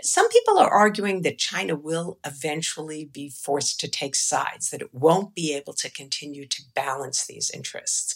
Some 0.01 0.29
people 0.31 0.59
are 0.59 0.71
arguing 0.71 1.23
that 1.23 1.39
China 1.39 1.77
will 1.77 2.19
eventually 2.25 3.05
be 3.05 3.29
forced 3.29 3.79
to 3.81 3.89
take 3.89 4.15
sides, 4.15 4.71
that 4.71 4.81
it 4.81 4.95
won't 4.95 5.35
be 5.35 5.55
able 5.55 5.75
to 5.75 5.91
continue 5.91 6.47
to 6.47 6.63
balance 6.75 7.27
these 7.27 7.51
interests. 7.51 8.15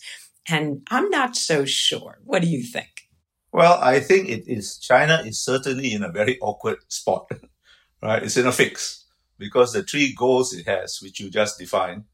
And 0.48 0.86
I'm 0.90 1.10
not 1.10 1.36
so 1.36 1.64
sure. 1.64 2.18
What 2.24 2.42
do 2.42 2.48
you 2.48 2.62
think? 2.62 3.08
Well, 3.52 3.78
I 3.80 4.00
think 4.00 4.28
it 4.28 4.46
is 4.46 4.78
China 4.78 5.22
is 5.24 5.38
certainly 5.38 5.92
in 5.92 6.02
a 6.02 6.12
very 6.12 6.38
awkward 6.40 6.78
spot, 6.88 7.30
right? 8.02 8.22
It's 8.22 8.36
in 8.36 8.46
a 8.46 8.52
fix 8.52 9.04
because 9.38 9.72
the 9.72 9.82
three 9.82 10.14
goals 10.14 10.54
it 10.54 10.66
has, 10.66 11.00
which 11.02 11.20
you 11.20 11.30
just 11.30 11.58
defined, 11.58 12.04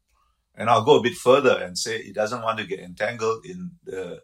and 0.55 0.69
I'll 0.69 0.83
go 0.83 0.99
a 0.99 1.03
bit 1.03 1.15
further 1.15 1.57
and 1.61 1.77
say 1.77 1.97
it 1.97 2.15
doesn't 2.15 2.41
want 2.41 2.59
to 2.59 2.65
get 2.65 2.79
entangled 2.79 3.45
in 3.45 3.71
the 3.83 4.21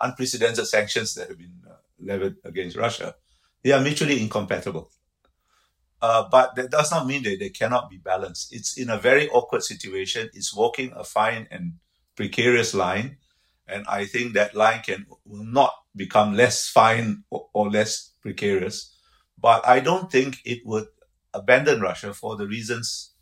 unprecedented 0.00 0.66
sanctions 0.66 1.14
that 1.14 1.28
have 1.28 1.38
been 1.38 1.60
uh, 1.68 1.76
levied 2.00 2.36
against 2.44 2.76
Russia. 2.76 3.14
They 3.66 3.72
are 3.72 3.80
mutually 3.80 4.22
incompatible. 4.22 4.92
Uh, 6.00 6.28
but 6.30 6.54
that 6.54 6.70
does 6.70 6.92
not 6.92 7.04
mean 7.04 7.24
that 7.24 7.40
they 7.40 7.48
cannot 7.48 7.90
be 7.90 7.96
balanced. 7.96 8.54
It's 8.54 8.78
in 8.78 8.90
a 8.90 8.96
very 8.96 9.28
awkward 9.30 9.64
situation. 9.64 10.30
It's 10.34 10.54
walking 10.54 10.92
a 10.94 11.02
fine 11.02 11.48
and 11.50 11.72
precarious 12.14 12.74
line. 12.74 13.16
And 13.66 13.84
I 13.88 14.04
think 14.04 14.34
that 14.34 14.54
line 14.54 14.82
can 14.82 15.06
will 15.24 15.42
not 15.42 15.72
become 15.96 16.36
less 16.36 16.68
fine 16.68 17.24
or, 17.28 17.48
or 17.54 17.68
less 17.68 18.12
precarious. 18.22 18.94
But 19.36 19.66
I 19.66 19.80
don't 19.80 20.12
think 20.12 20.42
it 20.44 20.64
would 20.64 20.86
abandon 21.34 21.80
Russia 21.80 22.14
for 22.14 22.36
the 22.36 22.46
reasons, 22.46 23.14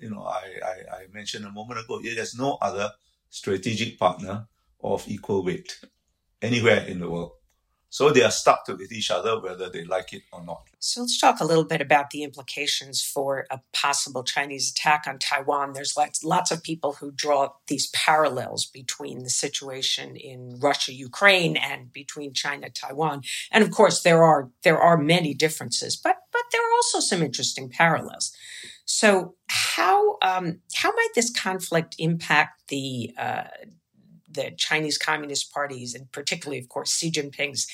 you 0.00 0.10
know, 0.10 0.24
I, 0.24 0.46
I, 0.64 0.96
I 0.96 1.06
mentioned 1.12 1.44
a 1.44 1.52
moment 1.52 1.78
ago. 1.78 2.00
It 2.02 2.18
has 2.18 2.34
no 2.34 2.58
other 2.60 2.90
strategic 3.30 4.00
partner 4.00 4.48
of 4.82 5.06
equal 5.06 5.44
weight 5.44 5.78
anywhere 6.42 6.84
in 6.88 6.98
the 6.98 7.08
world. 7.08 7.34
So 7.92 8.08
they 8.08 8.22
are 8.22 8.30
stuck 8.30 8.66
with 8.68 8.90
each 8.90 9.10
other 9.10 9.38
whether 9.38 9.68
they 9.68 9.84
like 9.84 10.14
it 10.14 10.22
or 10.32 10.42
not. 10.42 10.62
So 10.78 11.02
let's 11.02 11.18
talk 11.18 11.40
a 11.40 11.44
little 11.44 11.66
bit 11.66 11.82
about 11.82 12.08
the 12.08 12.22
implications 12.22 13.02
for 13.02 13.46
a 13.50 13.60
possible 13.74 14.24
Chinese 14.24 14.70
attack 14.70 15.04
on 15.06 15.18
Taiwan. 15.18 15.74
There's 15.74 15.94
lots, 15.94 16.24
lots 16.24 16.50
of 16.50 16.62
people 16.62 16.94
who 16.94 17.10
draw 17.10 17.50
these 17.66 17.90
parallels 17.90 18.64
between 18.64 19.24
the 19.24 19.28
situation 19.28 20.16
in 20.16 20.58
Russia, 20.58 20.94
Ukraine, 20.94 21.58
and 21.58 21.92
between 21.92 22.32
China, 22.32 22.70
Taiwan. 22.70 23.24
And 23.50 23.62
of 23.62 23.70
course, 23.70 24.02
there 24.02 24.22
are 24.22 24.48
there 24.62 24.80
are 24.80 24.96
many 24.96 25.34
differences, 25.34 25.94
but 25.94 26.16
but 26.32 26.44
there 26.50 26.62
are 26.62 26.74
also 26.76 27.00
some 27.00 27.22
interesting 27.22 27.68
parallels. 27.68 28.34
So 28.86 29.34
how 29.48 30.16
um, 30.22 30.60
how 30.74 30.92
might 30.92 31.14
this 31.14 31.30
conflict 31.30 31.94
impact 31.98 32.68
the 32.68 33.12
uh, 33.18 33.48
the 34.32 34.52
Chinese 34.56 34.98
Communist 34.98 35.52
parties, 35.52 35.94
and 35.94 36.10
particularly, 36.12 36.58
of 36.58 36.68
course, 36.68 36.96
Xi 36.96 37.10
Jinping's 37.10 37.66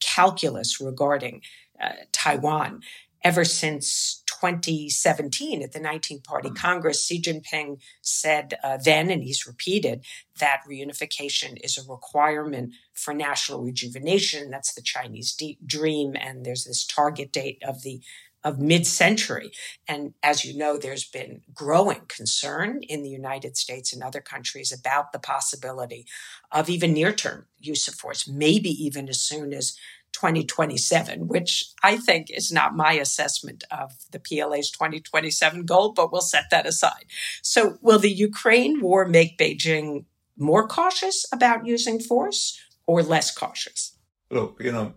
calculus 0.00 0.80
regarding 0.80 1.42
uh, 1.80 1.92
Taiwan. 2.12 2.82
Ever 3.24 3.44
since 3.44 4.22
2017 4.40 5.62
at 5.62 5.72
the 5.72 5.80
19th 5.80 6.24
Party 6.24 6.50
mm. 6.50 6.56
Congress, 6.56 7.04
Xi 7.04 7.20
Jinping 7.20 7.80
said 8.00 8.54
uh, 8.62 8.76
then, 8.76 9.10
and 9.10 9.24
he's 9.24 9.46
repeated, 9.46 10.04
that 10.38 10.60
reunification 10.70 11.58
is 11.64 11.76
a 11.76 11.90
requirement 11.90 12.74
for 12.92 13.14
national 13.14 13.62
rejuvenation. 13.62 14.50
That's 14.50 14.74
the 14.74 14.82
Chinese 14.82 15.36
dream. 15.64 16.14
And 16.14 16.44
there's 16.44 16.64
this 16.64 16.86
target 16.86 17.32
date 17.32 17.62
of 17.66 17.82
the 17.82 18.00
of 18.46 18.60
mid-century. 18.60 19.50
And 19.88 20.14
as 20.22 20.44
you 20.44 20.56
know, 20.56 20.78
there's 20.78 21.04
been 21.04 21.40
growing 21.52 22.02
concern 22.06 22.80
in 22.84 23.02
the 23.02 23.10
United 23.10 23.56
States 23.56 23.92
and 23.92 24.04
other 24.04 24.20
countries 24.20 24.72
about 24.72 25.12
the 25.12 25.18
possibility 25.18 26.06
of 26.52 26.70
even 26.70 26.92
near-term 26.92 27.46
use 27.58 27.88
of 27.88 27.96
force, 27.96 28.28
maybe 28.28 28.70
even 28.70 29.08
as 29.08 29.20
soon 29.20 29.52
as 29.52 29.76
2027, 30.12 31.26
which 31.26 31.72
I 31.82 31.96
think 31.96 32.30
is 32.30 32.52
not 32.52 32.76
my 32.76 32.92
assessment 32.92 33.64
of 33.72 33.92
the 34.12 34.20
PLA's 34.20 34.70
2027 34.70 35.64
goal, 35.64 35.92
but 35.92 36.12
we'll 36.12 36.20
set 36.20 36.44
that 36.52 36.66
aside. 36.66 37.06
So 37.42 37.78
will 37.82 37.98
the 37.98 38.12
Ukraine 38.12 38.80
war 38.80 39.06
make 39.06 39.36
Beijing 39.38 40.04
more 40.38 40.68
cautious 40.68 41.26
about 41.32 41.66
using 41.66 41.98
force 41.98 42.60
or 42.86 43.02
less 43.02 43.34
cautious? 43.34 43.98
Look, 44.30 44.62
you 44.62 44.70
know, 44.70 44.94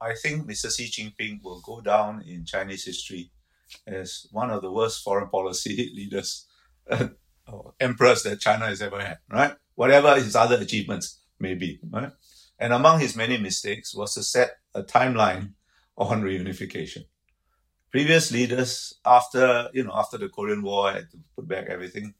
I 0.00 0.14
think 0.14 0.48
Mr. 0.48 0.74
Xi 0.74 0.86
Jinping 0.88 1.42
will 1.42 1.60
go 1.60 1.80
down 1.80 2.22
in 2.22 2.44
Chinese 2.44 2.84
history 2.84 3.30
as 3.86 4.26
one 4.32 4.50
of 4.50 4.62
the 4.62 4.72
worst 4.72 5.02
foreign 5.02 5.28
policy 5.28 5.90
leaders 5.94 6.46
uh, 6.90 7.08
or 7.46 7.74
emperors 7.80 8.22
that 8.22 8.40
China 8.40 8.66
has 8.66 8.82
ever 8.82 9.00
had, 9.00 9.18
right? 9.30 9.54
Whatever 9.74 10.14
his 10.16 10.34
other 10.36 10.56
achievements 10.56 11.20
may 11.38 11.54
be, 11.54 11.80
right? 11.90 12.12
And 12.58 12.72
among 12.72 13.00
his 13.00 13.16
many 13.16 13.38
mistakes 13.38 13.94
was 13.94 14.14
to 14.14 14.22
set 14.22 14.58
a 14.74 14.82
timeline 14.82 15.52
on 15.96 16.22
reunification. 16.22 17.04
Previous 17.90 18.30
leaders, 18.30 18.94
after 19.04 19.68
you 19.72 19.84
know, 19.84 19.92
after 19.94 20.16
the 20.16 20.28
Korean 20.28 20.62
War, 20.62 20.92
had 20.92 21.10
to 21.10 21.18
put 21.34 21.48
back 21.48 21.66
everything, 21.68 22.14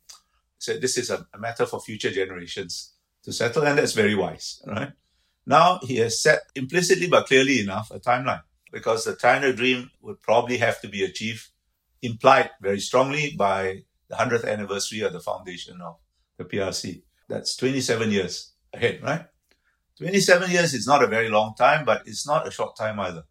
said 0.58 0.80
this 0.80 0.98
is 0.98 1.10
a, 1.10 1.26
a 1.32 1.38
matter 1.38 1.64
for 1.64 1.80
future 1.80 2.10
generations 2.10 2.94
to 3.22 3.32
settle, 3.32 3.62
and 3.62 3.78
that's 3.78 3.92
very 3.92 4.14
wise, 4.14 4.62
right? 4.66 4.92
Now 5.46 5.80
he 5.82 5.96
has 5.96 6.22
set 6.22 6.42
implicitly 6.54 7.08
but 7.08 7.26
clearly 7.26 7.60
enough 7.60 7.90
a 7.90 7.98
timeline 7.98 8.42
because 8.72 9.04
the 9.04 9.16
China 9.16 9.52
dream 9.52 9.90
would 10.00 10.20
probably 10.20 10.58
have 10.58 10.80
to 10.80 10.88
be 10.88 11.04
achieved, 11.04 11.48
implied 12.02 12.50
very 12.60 12.80
strongly 12.80 13.34
by 13.36 13.82
the 14.08 14.16
100th 14.16 14.46
anniversary 14.46 15.00
of 15.00 15.12
the 15.12 15.20
foundation 15.20 15.80
of 15.80 15.96
the 16.36 16.44
PRC. 16.44 17.02
That's 17.28 17.56
27 17.56 18.10
years 18.10 18.52
ahead, 18.72 19.02
right? 19.02 19.26
27 19.98 20.50
years 20.50 20.72
is 20.74 20.86
not 20.86 21.02
a 21.02 21.06
very 21.06 21.28
long 21.28 21.54
time, 21.56 21.84
but 21.84 22.02
it's 22.06 22.26
not 22.26 22.46
a 22.46 22.50
short 22.50 22.76
time 22.76 22.98
either. 23.00 23.24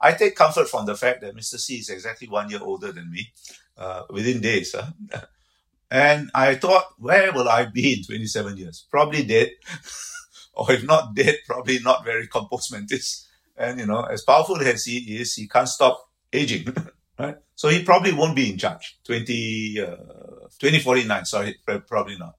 I 0.00 0.12
take 0.12 0.34
comfort 0.34 0.68
from 0.68 0.86
the 0.86 0.96
fact 0.96 1.20
that 1.20 1.36
Mr. 1.36 1.64
Xi 1.64 1.74
is 1.74 1.90
exactly 1.90 2.28
one 2.28 2.50
year 2.50 2.60
older 2.62 2.90
than 2.90 3.10
me, 3.10 3.32
uh, 3.76 4.02
within 4.10 4.40
days. 4.40 4.74
Huh? 4.74 5.20
and 5.90 6.30
I 6.34 6.54
thought, 6.54 6.84
where 6.98 7.32
will 7.32 7.48
I 7.48 7.66
be 7.66 7.94
in 7.94 8.04
27 8.04 8.56
years? 8.56 8.86
Probably 8.90 9.24
dead. 9.24 9.50
or 10.54 10.72
if 10.72 10.84
not 10.84 11.14
dead, 11.14 11.36
probably 11.46 11.78
not 11.80 12.04
very 12.04 12.26
compos 12.26 12.70
mentis. 12.70 13.28
And, 13.56 13.80
you 13.80 13.86
know, 13.86 14.02
as 14.02 14.22
powerful 14.22 14.60
as 14.60 14.84
he 14.84 15.20
is, 15.20 15.34
he 15.34 15.46
can't 15.46 15.68
stop 15.68 16.08
aging, 16.32 16.74
right? 17.18 17.36
So 17.54 17.68
he 17.68 17.82
probably 17.84 18.12
won't 18.12 18.36
be 18.36 18.50
in 18.50 18.58
charge. 18.58 18.98
20, 19.04 19.80
uh, 19.80 19.86
2049, 20.58 21.24
sorry, 21.24 21.56
probably 21.86 22.16
not. 22.16 22.36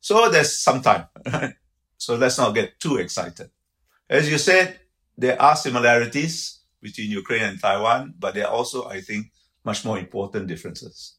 So 0.00 0.28
there's 0.30 0.58
some 0.58 0.82
time, 0.82 1.06
right? 1.32 1.54
So 1.96 2.16
let's 2.16 2.38
not 2.38 2.54
get 2.54 2.78
too 2.80 2.96
excited. 2.96 3.50
As 4.08 4.30
you 4.30 4.38
said, 4.38 4.78
there 5.16 5.40
are 5.40 5.56
similarities 5.56 6.60
between 6.80 7.10
Ukraine 7.10 7.44
and 7.44 7.60
Taiwan, 7.60 8.14
but 8.18 8.34
there 8.34 8.46
are 8.46 8.52
also, 8.52 8.88
I 8.88 9.00
think, 9.00 9.32
much 9.64 9.84
more 9.84 9.98
important 9.98 10.48
differences. 10.48 11.16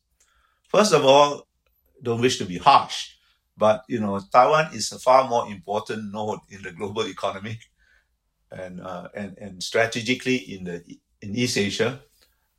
First 0.68 0.94
of 0.94 1.06
all, 1.06 1.48
don't 2.02 2.20
wish 2.20 2.38
to 2.40 2.46
be 2.46 2.58
harsh, 2.58 3.12
but 3.58 3.84
you 3.88 4.00
know, 4.00 4.20
Taiwan 4.32 4.74
is 4.74 4.92
a 4.92 5.00
far 5.00 5.28
more 5.28 5.48
important 5.48 6.12
node 6.12 6.40
in 6.50 6.62
the 6.64 6.72
global 6.72 7.04
economy, 7.04 7.60
and 8.52 8.82
uh, 8.82 9.10
and 9.16 9.38
and 9.38 9.64
strategically 9.64 10.36
in 10.36 10.64
the 10.64 10.84
in 11.22 11.36
East 11.36 11.58
Asia 11.58 12.02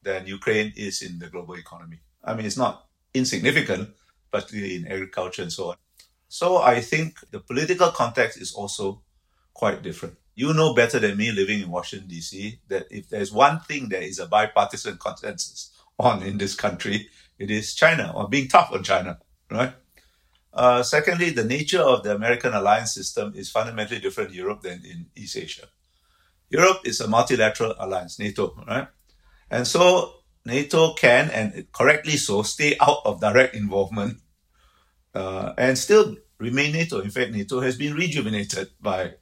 than 0.03 0.27
Ukraine 0.27 0.73
is 0.77 1.03
in 1.03 1.19
the 1.19 1.29
global 1.29 1.55
economy. 1.55 2.01
I 2.23 2.35
mean, 2.35 2.47
it's 2.47 2.57
not 2.57 2.87
insignificant, 3.13 3.91
particularly 4.31 4.77
in 4.77 4.87
agriculture 4.87 5.43
and 5.43 5.53
so 5.53 5.71
on. 5.71 5.77
So 6.29 6.59
I 6.59 6.81
think 6.81 7.19
the 7.31 7.41
political 7.41 7.91
context 7.91 8.41
is 8.41 8.53
also 8.55 9.03
quite 9.53 9.83
different. 9.83 10.17
You 10.35 10.53
know 10.53 10.75
better 10.75 10.99
than 10.99 11.17
me, 11.17 11.31
living 11.31 11.61
in 11.61 11.71
Washington 11.71 12.09
D.C., 12.09 12.59
that 12.69 12.87
if 12.91 13.09
there's 13.09 13.33
one 13.33 13.61
thing 13.61 13.89
there 13.89 14.03
is 14.03 14.19
a 14.19 14.27
bipartisan 14.27 14.99
consensus 14.99 15.71
on 15.99 16.23
in 16.23 16.39
this 16.39 16.57
country, 16.57 17.09
it 17.39 17.51
is 17.51 17.75
China 17.75 18.13
or 18.17 18.29
being 18.29 18.49
tough 18.49 18.73
on 18.73 18.83
China, 18.83 19.19
right? 19.51 19.75
Uh, 20.55 20.83
secondly, 20.83 21.31
the 21.31 21.45
nature 21.45 21.83
of 21.83 22.05
the 22.05 22.15
American 22.15 22.55
alliance 22.55 22.95
system 22.95 23.33
is 23.35 23.51
fundamentally 23.51 23.99
different 24.01 24.31
in 24.31 24.37
Europe 24.37 24.63
than 24.63 24.85
in 24.85 25.07
East 25.17 25.37
Asia. 25.37 25.67
Europe 26.49 26.83
is 26.85 27.01
a 27.01 27.09
multilateral 27.09 27.75
alliance, 27.79 28.19
NATO, 28.21 28.55
right? 28.67 28.87
And 29.51 29.67
so 29.67 30.15
NATO 30.45 30.95
can, 30.95 31.31
and 31.31 31.67
correctly 31.73 32.17
so, 32.17 32.43
stay 32.43 32.77
out 32.81 32.99
of 33.05 33.21
direct 33.21 33.57
involvement 33.57 34.19
uh, 35.15 35.55
and 35.59 35.77
still 35.77 36.17
remain 36.39 36.73
NATO. 36.73 37.01
In 37.01 37.11
fact, 37.11 37.33
NATO 37.33 37.61
has 37.61 37.77
been 37.77 37.95
rejuvenated 37.95 38.69
by 38.81 39.15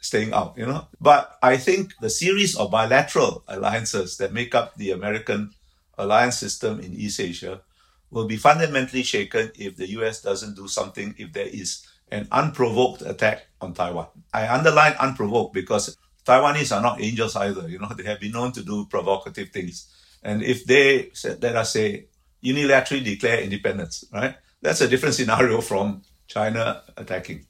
staying 0.00 0.32
out, 0.32 0.58
you 0.58 0.66
know. 0.66 0.88
But 1.00 1.38
I 1.42 1.56
think 1.56 1.92
the 2.00 2.10
series 2.10 2.56
of 2.56 2.70
bilateral 2.70 3.44
alliances 3.46 4.16
that 4.16 4.32
make 4.32 4.54
up 4.54 4.74
the 4.74 4.90
American 4.90 5.52
alliance 5.96 6.38
system 6.38 6.80
in 6.80 6.94
East 6.94 7.20
Asia 7.20 7.62
will 8.10 8.26
be 8.26 8.36
fundamentally 8.36 9.02
shaken 9.02 9.50
if 9.54 9.76
the 9.76 9.88
US 9.90 10.22
doesn't 10.22 10.56
do 10.56 10.68
something 10.68 11.14
if 11.18 11.32
there 11.32 11.46
is 11.46 11.86
an 12.10 12.26
unprovoked 12.32 13.02
attack 13.02 13.46
on 13.60 13.74
Taiwan. 13.74 14.06
I 14.32 14.48
underline 14.48 14.94
unprovoked 14.98 15.52
because 15.52 15.96
Taiwanese 16.24 16.74
are 16.74 16.82
not 16.82 17.00
angels 17.00 17.36
either. 17.36 17.68
You 17.68 17.78
know, 17.78 17.88
they 17.96 18.04
have 18.04 18.20
been 18.20 18.32
known 18.32 18.52
to 18.52 18.62
do 18.62 18.86
provocative 18.86 19.50
things. 19.50 19.92
And 20.22 20.42
if 20.42 20.64
they, 20.64 21.10
let 21.40 21.56
us 21.56 21.72
say, 21.72 22.06
unilaterally 22.42 23.04
declare 23.04 23.40
independence, 23.40 24.04
right? 24.12 24.36
That's 24.62 24.80
a 24.80 24.88
different 24.88 25.14
scenario 25.14 25.60
from 25.70 26.02
China 26.26 26.82
attacking. 26.96 27.46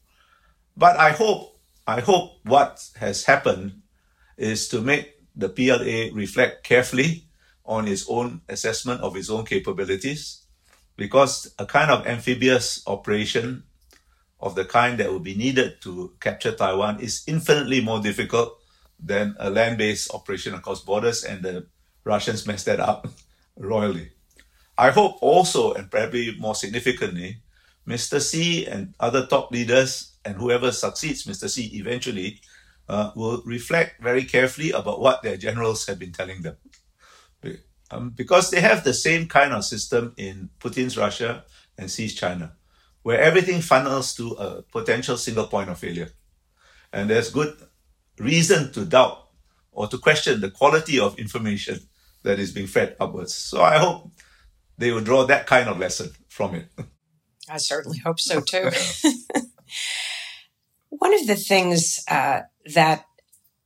But 0.76 0.96
I 0.96 1.10
hope, 1.10 1.58
I 1.86 2.00
hope 2.00 2.38
what 2.44 2.84
has 2.96 3.24
happened 3.24 3.82
is 4.36 4.68
to 4.68 4.80
make 4.80 5.14
the 5.34 5.48
PLA 5.48 6.14
reflect 6.16 6.64
carefully 6.64 7.24
on 7.64 7.86
its 7.86 8.08
own 8.08 8.42
assessment 8.48 9.00
of 9.00 9.16
its 9.16 9.30
own 9.30 9.44
capabilities 9.44 10.46
because 10.98 11.54
a 11.58 11.64
kind 11.64 11.90
of 11.90 12.06
amphibious 12.06 12.82
operation 12.86 13.62
of 14.40 14.56
the 14.56 14.64
kind 14.64 14.98
that 14.98 15.10
would 15.12 15.22
be 15.22 15.34
needed 15.34 15.80
to 15.80 16.12
capture 16.20 16.52
Taiwan 16.52 17.00
is 17.00 17.22
infinitely 17.26 17.80
more 17.80 18.00
difficult 18.00 18.58
than 18.98 19.36
a 19.38 19.48
land-based 19.48 20.12
operation 20.12 20.54
across 20.54 20.82
borders, 20.82 21.22
and 21.22 21.42
the 21.42 21.66
Russians 22.02 22.46
messed 22.46 22.66
that 22.66 22.80
up 22.80 23.06
royally. 23.56 24.10
I 24.76 24.90
hope 24.90 25.18
also, 25.22 25.72
and 25.72 25.90
probably 25.90 26.36
more 26.36 26.56
significantly, 26.56 27.42
Mr. 27.86 28.18
Xi 28.18 28.66
and 28.66 28.94
other 28.98 29.26
top 29.26 29.50
leaders 29.52 30.16
and 30.24 30.36
whoever 30.36 30.72
succeeds 30.72 31.24
Mr. 31.24 31.52
Xi 31.52 31.78
eventually 31.78 32.40
uh, 32.88 33.12
will 33.14 33.40
reflect 33.46 34.02
very 34.02 34.24
carefully 34.24 34.72
about 34.72 35.00
what 35.00 35.22
their 35.22 35.36
generals 35.36 35.86
have 35.86 35.98
been 35.98 36.12
telling 36.12 36.42
them. 36.42 36.56
Um, 37.90 38.10
because 38.10 38.50
they 38.50 38.60
have 38.60 38.84
the 38.84 38.94
same 38.94 39.26
kind 39.26 39.52
of 39.52 39.64
system 39.64 40.14
in 40.16 40.50
Putin's 40.60 40.96
Russia 40.96 41.44
and 41.76 41.90
Xi's 41.90 42.14
China, 42.14 42.52
where 43.02 43.20
everything 43.20 43.60
funnels 43.60 44.14
to 44.14 44.32
a 44.32 44.62
potential 44.62 45.16
single 45.16 45.46
point 45.46 45.70
of 45.70 45.78
failure. 45.78 46.10
And 46.92 47.08
there's 47.08 47.30
good 47.30 47.56
reason 48.18 48.72
to 48.72 48.84
doubt 48.84 49.28
or 49.72 49.86
to 49.88 49.98
question 49.98 50.40
the 50.40 50.50
quality 50.50 50.98
of 50.98 51.18
information 51.18 51.80
that 52.22 52.38
is 52.38 52.52
being 52.52 52.66
fed 52.66 52.96
upwards. 52.98 53.34
So 53.34 53.62
I 53.62 53.78
hope 53.78 54.10
they 54.76 54.90
will 54.90 55.00
draw 55.00 55.24
that 55.26 55.46
kind 55.46 55.68
of 55.68 55.78
lesson 55.78 56.10
from 56.28 56.54
it. 56.54 56.68
I 57.48 57.56
certainly 57.58 57.98
hope 57.98 58.20
so 58.20 58.40
too. 58.40 58.70
One 60.90 61.14
of 61.14 61.26
the 61.26 61.36
things 61.36 62.02
uh, 62.08 62.40
that 62.74 63.04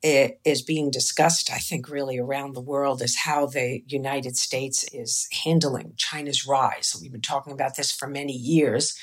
is 0.03 0.63
being 0.63 0.91
discussed, 0.91 1.51
I 1.51 1.59
think, 1.59 1.89
really 1.89 2.19
around 2.19 2.55
the 2.55 2.61
world 2.61 3.03
is 3.03 3.19
how 3.19 3.47
the 3.47 3.83
United 3.87 4.37
States 4.37 4.85
is 4.93 5.29
handling 5.45 5.95
China's 5.97 6.47
rise. 6.47 6.97
We've 7.01 7.13
been 7.13 7.21
talking 7.21 7.53
about 7.53 7.77
this 7.77 7.93
for 7.93 8.09
many 8.09 8.33
years. 8.33 8.99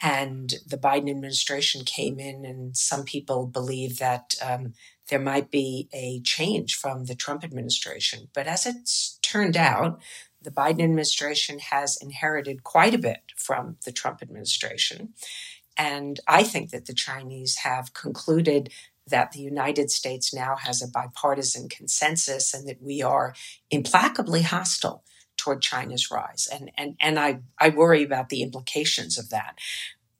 And 0.00 0.54
the 0.64 0.78
Biden 0.78 1.10
administration 1.10 1.84
came 1.84 2.20
in, 2.20 2.44
and 2.44 2.76
some 2.76 3.04
people 3.04 3.46
believe 3.46 3.98
that 3.98 4.36
um, 4.40 4.74
there 5.08 5.18
might 5.18 5.50
be 5.50 5.88
a 5.92 6.20
change 6.20 6.76
from 6.76 7.06
the 7.06 7.16
Trump 7.16 7.42
administration. 7.42 8.28
But 8.32 8.46
as 8.46 8.64
it's 8.64 9.18
turned 9.22 9.56
out, 9.56 10.00
the 10.40 10.52
Biden 10.52 10.84
administration 10.84 11.58
has 11.58 11.98
inherited 12.00 12.62
quite 12.62 12.94
a 12.94 12.98
bit 12.98 13.22
from 13.36 13.76
the 13.84 13.92
Trump 13.92 14.22
administration. 14.22 15.14
And 15.76 16.20
I 16.26 16.42
think 16.42 16.70
that 16.70 16.86
the 16.86 16.94
Chinese 16.94 17.58
have 17.58 17.92
concluded 17.92 18.70
that 19.10 19.32
the 19.32 19.40
United 19.40 19.90
States 19.90 20.34
now 20.34 20.56
has 20.56 20.82
a 20.82 20.88
bipartisan 20.88 21.68
consensus 21.68 22.54
and 22.54 22.68
that 22.68 22.82
we 22.82 23.02
are 23.02 23.34
implacably 23.70 24.42
hostile 24.42 25.04
toward 25.36 25.62
China's 25.62 26.10
rise. 26.10 26.48
And, 26.52 26.70
and, 26.76 26.96
and 27.00 27.18
I, 27.18 27.40
I 27.58 27.70
worry 27.70 28.02
about 28.02 28.28
the 28.28 28.42
implications 28.42 29.18
of 29.18 29.30
that. 29.30 29.58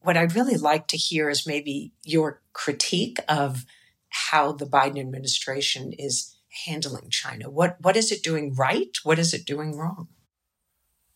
What 0.01 0.17
I'd 0.17 0.35
really 0.35 0.57
like 0.57 0.87
to 0.89 0.97
hear 0.97 1.29
is 1.29 1.47
maybe 1.47 1.93
your 2.05 2.41
critique 2.53 3.19
of 3.29 3.67
how 4.09 4.53
the 4.53 4.67
Biden 4.67 5.01
administration 5.01 5.93
is 5.93 6.37
handling 6.67 7.11
China. 7.11 7.51
What, 7.51 7.77
what 7.81 7.97
is 7.97 8.11
it 8.11 8.23
doing 8.23 8.55
right? 8.55 8.97
What 9.03 9.19
is 9.19 9.35
it 9.35 9.45
doing 9.45 9.77
wrong? 9.77 10.09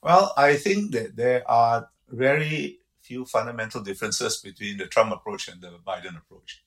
Well, 0.02 0.32
I 0.36 0.56
think 0.56 0.92
that 0.92 1.16
there 1.16 1.48
are 1.48 1.88
very 2.08 2.80
few 3.00 3.24
fundamental 3.24 3.82
differences 3.82 4.38
between 4.38 4.78
the 4.78 4.86
Trump 4.86 5.12
approach 5.12 5.48
and 5.48 5.60
the 5.60 5.78
Biden 5.86 6.16
approach. 6.16 6.62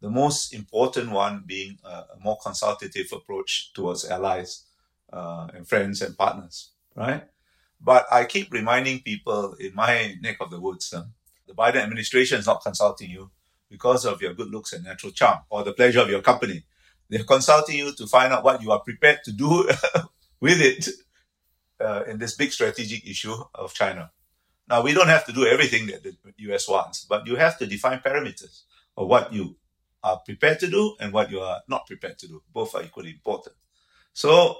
The 0.00 0.10
most 0.10 0.52
important 0.52 1.10
one 1.10 1.44
being 1.46 1.78
a, 1.84 2.04
more 2.22 2.38
consultative 2.42 3.08
approach 3.12 3.72
towards 3.72 4.08
allies 4.08 4.64
uh, 5.12 5.48
and 5.54 5.66
friends 5.66 6.02
and 6.02 6.16
partners, 6.16 6.70
right? 6.94 7.24
But 7.80 8.06
I 8.10 8.24
keep 8.24 8.52
reminding 8.52 9.00
people 9.00 9.54
in 9.54 9.74
my 9.74 10.14
neck 10.20 10.36
of 10.40 10.50
the 10.50 10.60
woods, 10.60 10.92
uh, 10.92 11.04
the 11.46 11.54
Biden 11.54 11.76
administration 11.76 12.38
is 12.38 12.46
not 12.46 12.62
consulting 12.62 13.10
you 13.10 13.30
because 13.70 14.04
of 14.04 14.20
your 14.20 14.34
good 14.34 14.50
looks 14.50 14.72
and 14.72 14.84
natural 14.84 15.12
charm 15.12 15.40
or 15.50 15.64
the 15.64 15.72
pleasure 15.72 16.00
of 16.00 16.10
your 16.10 16.22
company. 16.22 16.64
They're 17.08 17.24
consulting 17.24 17.76
you 17.76 17.94
to 17.94 18.06
find 18.06 18.32
out 18.32 18.44
what 18.44 18.62
you 18.62 18.72
are 18.72 18.80
prepared 18.80 19.20
to 19.24 19.32
do 19.32 19.68
with 20.40 20.60
it 20.60 20.88
uh, 21.80 22.02
in 22.08 22.18
this 22.18 22.34
big 22.34 22.52
strategic 22.52 23.06
issue 23.06 23.34
of 23.54 23.74
China. 23.74 24.10
Now, 24.68 24.82
we 24.82 24.92
don't 24.92 25.08
have 25.08 25.24
to 25.26 25.32
do 25.32 25.46
everything 25.46 25.86
that 25.86 26.02
the 26.02 26.14
US 26.52 26.68
wants, 26.68 27.04
but 27.04 27.26
you 27.26 27.36
have 27.36 27.58
to 27.58 27.66
define 27.66 28.00
parameters 28.00 28.62
of 28.96 29.06
what 29.06 29.32
you 29.32 29.56
are 30.06 30.20
prepared 30.24 30.60
to 30.60 30.68
do 30.68 30.94
and 31.00 31.12
what 31.12 31.30
you 31.30 31.40
are 31.40 31.60
not 31.68 31.86
prepared 31.86 32.18
to 32.18 32.28
do. 32.28 32.42
Both 32.52 32.74
are 32.76 32.82
equally 32.82 33.10
important. 33.10 33.56
So, 34.12 34.56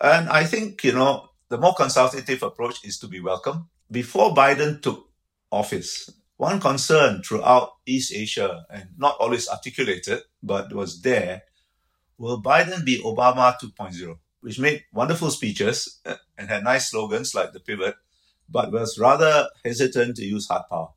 and 0.00 0.28
I 0.28 0.44
think, 0.44 0.82
you 0.84 0.92
know, 0.92 1.28
the 1.48 1.58
more 1.58 1.74
consultative 1.74 2.42
approach 2.42 2.84
is 2.84 2.98
to 2.98 3.06
be 3.06 3.20
welcome. 3.20 3.68
Before 3.90 4.34
Biden 4.34 4.82
took 4.82 5.08
office, 5.52 6.10
one 6.36 6.60
concern 6.60 7.22
throughout 7.22 7.70
East 7.86 8.12
Asia, 8.12 8.66
and 8.68 8.88
not 8.98 9.16
always 9.20 9.48
articulated, 9.48 10.22
but 10.42 10.72
was 10.74 11.00
there, 11.00 11.42
will 12.18 12.42
Biden 12.42 12.84
be 12.84 13.00
Obama 13.02 13.56
2.0, 13.62 14.18
which 14.40 14.58
made 14.58 14.84
wonderful 14.92 15.30
speeches 15.30 16.00
eh, 16.04 16.16
and 16.36 16.48
had 16.48 16.64
nice 16.64 16.90
slogans 16.90 17.34
like 17.34 17.52
the 17.52 17.60
pivot, 17.60 17.94
but 18.48 18.72
was 18.72 18.98
rather 18.98 19.48
hesitant 19.64 20.16
to 20.16 20.24
use 20.24 20.48
hard 20.48 20.64
power. 20.68 20.88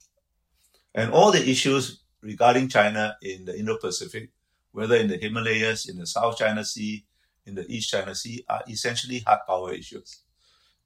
And 0.95 1.11
all 1.11 1.31
the 1.31 1.47
issues 1.47 1.98
regarding 2.21 2.67
China 2.67 3.17
in 3.21 3.45
the 3.45 3.57
Indo-Pacific, 3.57 4.29
whether 4.71 4.95
in 4.95 5.07
the 5.07 5.17
Himalayas, 5.17 5.87
in 5.89 5.97
the 5.97 6.05
South 6.05 6.37
China 6.37 6.63
Sea, 6.63 7.05
in 7.45 7.55
the 7.55 7.65
East 7.67 7.89
China 7.89 8.13
Sea, 8.13 8.43
are 8.49 8.63
essentially 8.67 9.19
hard 9.19 9.39
power 9.47 9.73
issues. 9.73 10.21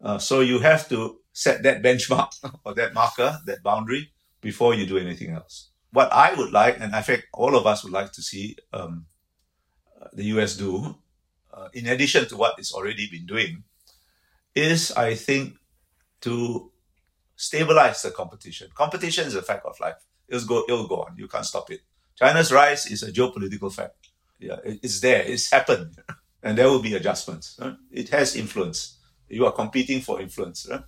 Uh, 0.02 0.18
so 0.18 0.42
you 0.42 0.60
have 0.60 0.88
to 0.90 1.20
set 1.32 1.64
that 1.64 1.82
benchmark 1.82 2.32
or 2.66 2.74
that 2.74 2.94
marker, 2.94 3.40
that 3.46 3.64
boundary, 3.64 4.12
before 4.42 4.74
you 4.74 4.86
do 4.86 4.98
anything 4.98 5.32
else. 5.32 5.70
What 5.92 6.12
I 6.12 6.34
would 6.34 6.52
like, 6.52 6.80
and 6.80 6.96
I 6.96 7.02
think 7.02 7.26
all 7.34 7.56
of 7.56 7.66
us 7.66 7.84
would 7.84 7.94
like 7.94 8.12
to 8.14 8.22
see 8.22 8.58
um, 8.74 9.06
the 10.12 10.26
US 10.36 10.58
do, 10.58 10.96
uh, 11.54 11.70
in 11.74 11.88
addition 11.88 12.28
to 12.28 12.38
what 12.38 12.56
it's 12.58 12.74
already 12.74 13.08
been 13.10 13.26
doing, 13.26 13.64
is 14.56 14.92
I 14.92 15.16
think 15.16 15.56
to 16.22 16.72
stabilize 17.36 18.02
the 18.02 18.12
competition. 18.12 18.70
Competition 18.76 19.28
is 19.28 19.36
a 19.36 19.42
fact 19.42 19.66
of 19.66 19.80
life. 19.80 20.06
It'll 20.28 20.48
go, 20.48 20.64
it'll 20.68 20.88
go 20.88 21.04
on. 21.04 21.16
You 21.18 21.28
can't 21.28 21.46
stop 21.46 21.70
it. 21.72 21.82
China's 22.16 22.52
rise 22.52 22.86
is 22.86 23.04
a 23.04 23.12
geopolitical 23.12 23.74
fact. 23.74 23.96
Yeah, 24.40 24.58
it's 24.64 25.00
there. 25.00 25.24
It's 25.24 25.52
happened, 25.52 25.98
and 26.42 26.58
there 26.58 26.70
will 26.70 26.82
be 26.82 26.96
adjustments. 26.96 27.58
Right? 27.60 27.76
It 27.92 28.10
has 28.10 28.36
influence. 28.36 28.98
You 29.30 29.46
are 29.46 29.52
competing 29.52 30.02
for 30.02 30.22
influence, 30.22 30.68
right? 30.70 30.84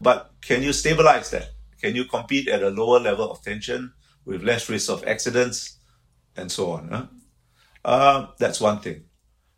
but 0.00 0.32
can 0.40 0.62
you 0.62 0.72
stabilize 0.72 1.30
that? 1.30 1.50
Can 1.80 1.94
you 1.94 2.04
compete 2.04 2.48
at 2.48 2.62
a 2.62 2.70
lower 2.70 3.00
level 3.00 3.30
of 3.30 3.42
tension 3.42 3.92
with 4.24 4.42
less 4.42 4.68
risk 4.68 4.90
of 4.90 5.04
accidents 5.06 5.78
and 6.36 6.50
so 6.50 6.72
on? 6.72 6.88
Huh? 6.88 7.06
Uh, 7.84 8.26
that's 8.38 8.60
one 8.60 8.80
thing. 8.80 9.04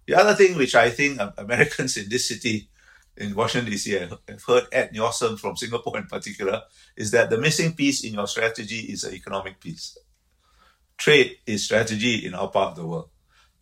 The 0.07 0.15
other 0.15 0.35
thing, 0.35 0.57
which 0.57 0.75
I 0.75 0.91
think 0.91 1.21
Americans 1.39 1.97
in 1.97 2.09
this 2.09 2.29
city, 2.29 2.69
in 3.17 3.35
Washington 3.35 3.73
DC, 3.73 3.97
I 3.97 4.19
have 4.29 4.43
heard 4.45 4.65
Ed 4.73 4.93
Newsom 4.93 5.37
from 5.37 5.57
Singapore 5.57 5.99
in 5.99 6.07
particular, 6.07 6.63
is 6.97 7.11
that 7.11 7.31
the 7.31 7.39
missing 7.39 7.75
piece 7.75 8.05
in 8.05 8.15
your 8.15 8.27
strategy 8.27 8.81
is 8.81 9.05
an 9.05 9.15
economic 9.15 9.61
piece. 9.61 9.99
Trade 10.97 11.37
is 11.47 11.65
strategy 11.65 12.27
in 12.27 12.35
our 12.35 12.49
part 12.49 12.71
of 12.71 12.77
the 12.77 12.87
world. 12.87 13.11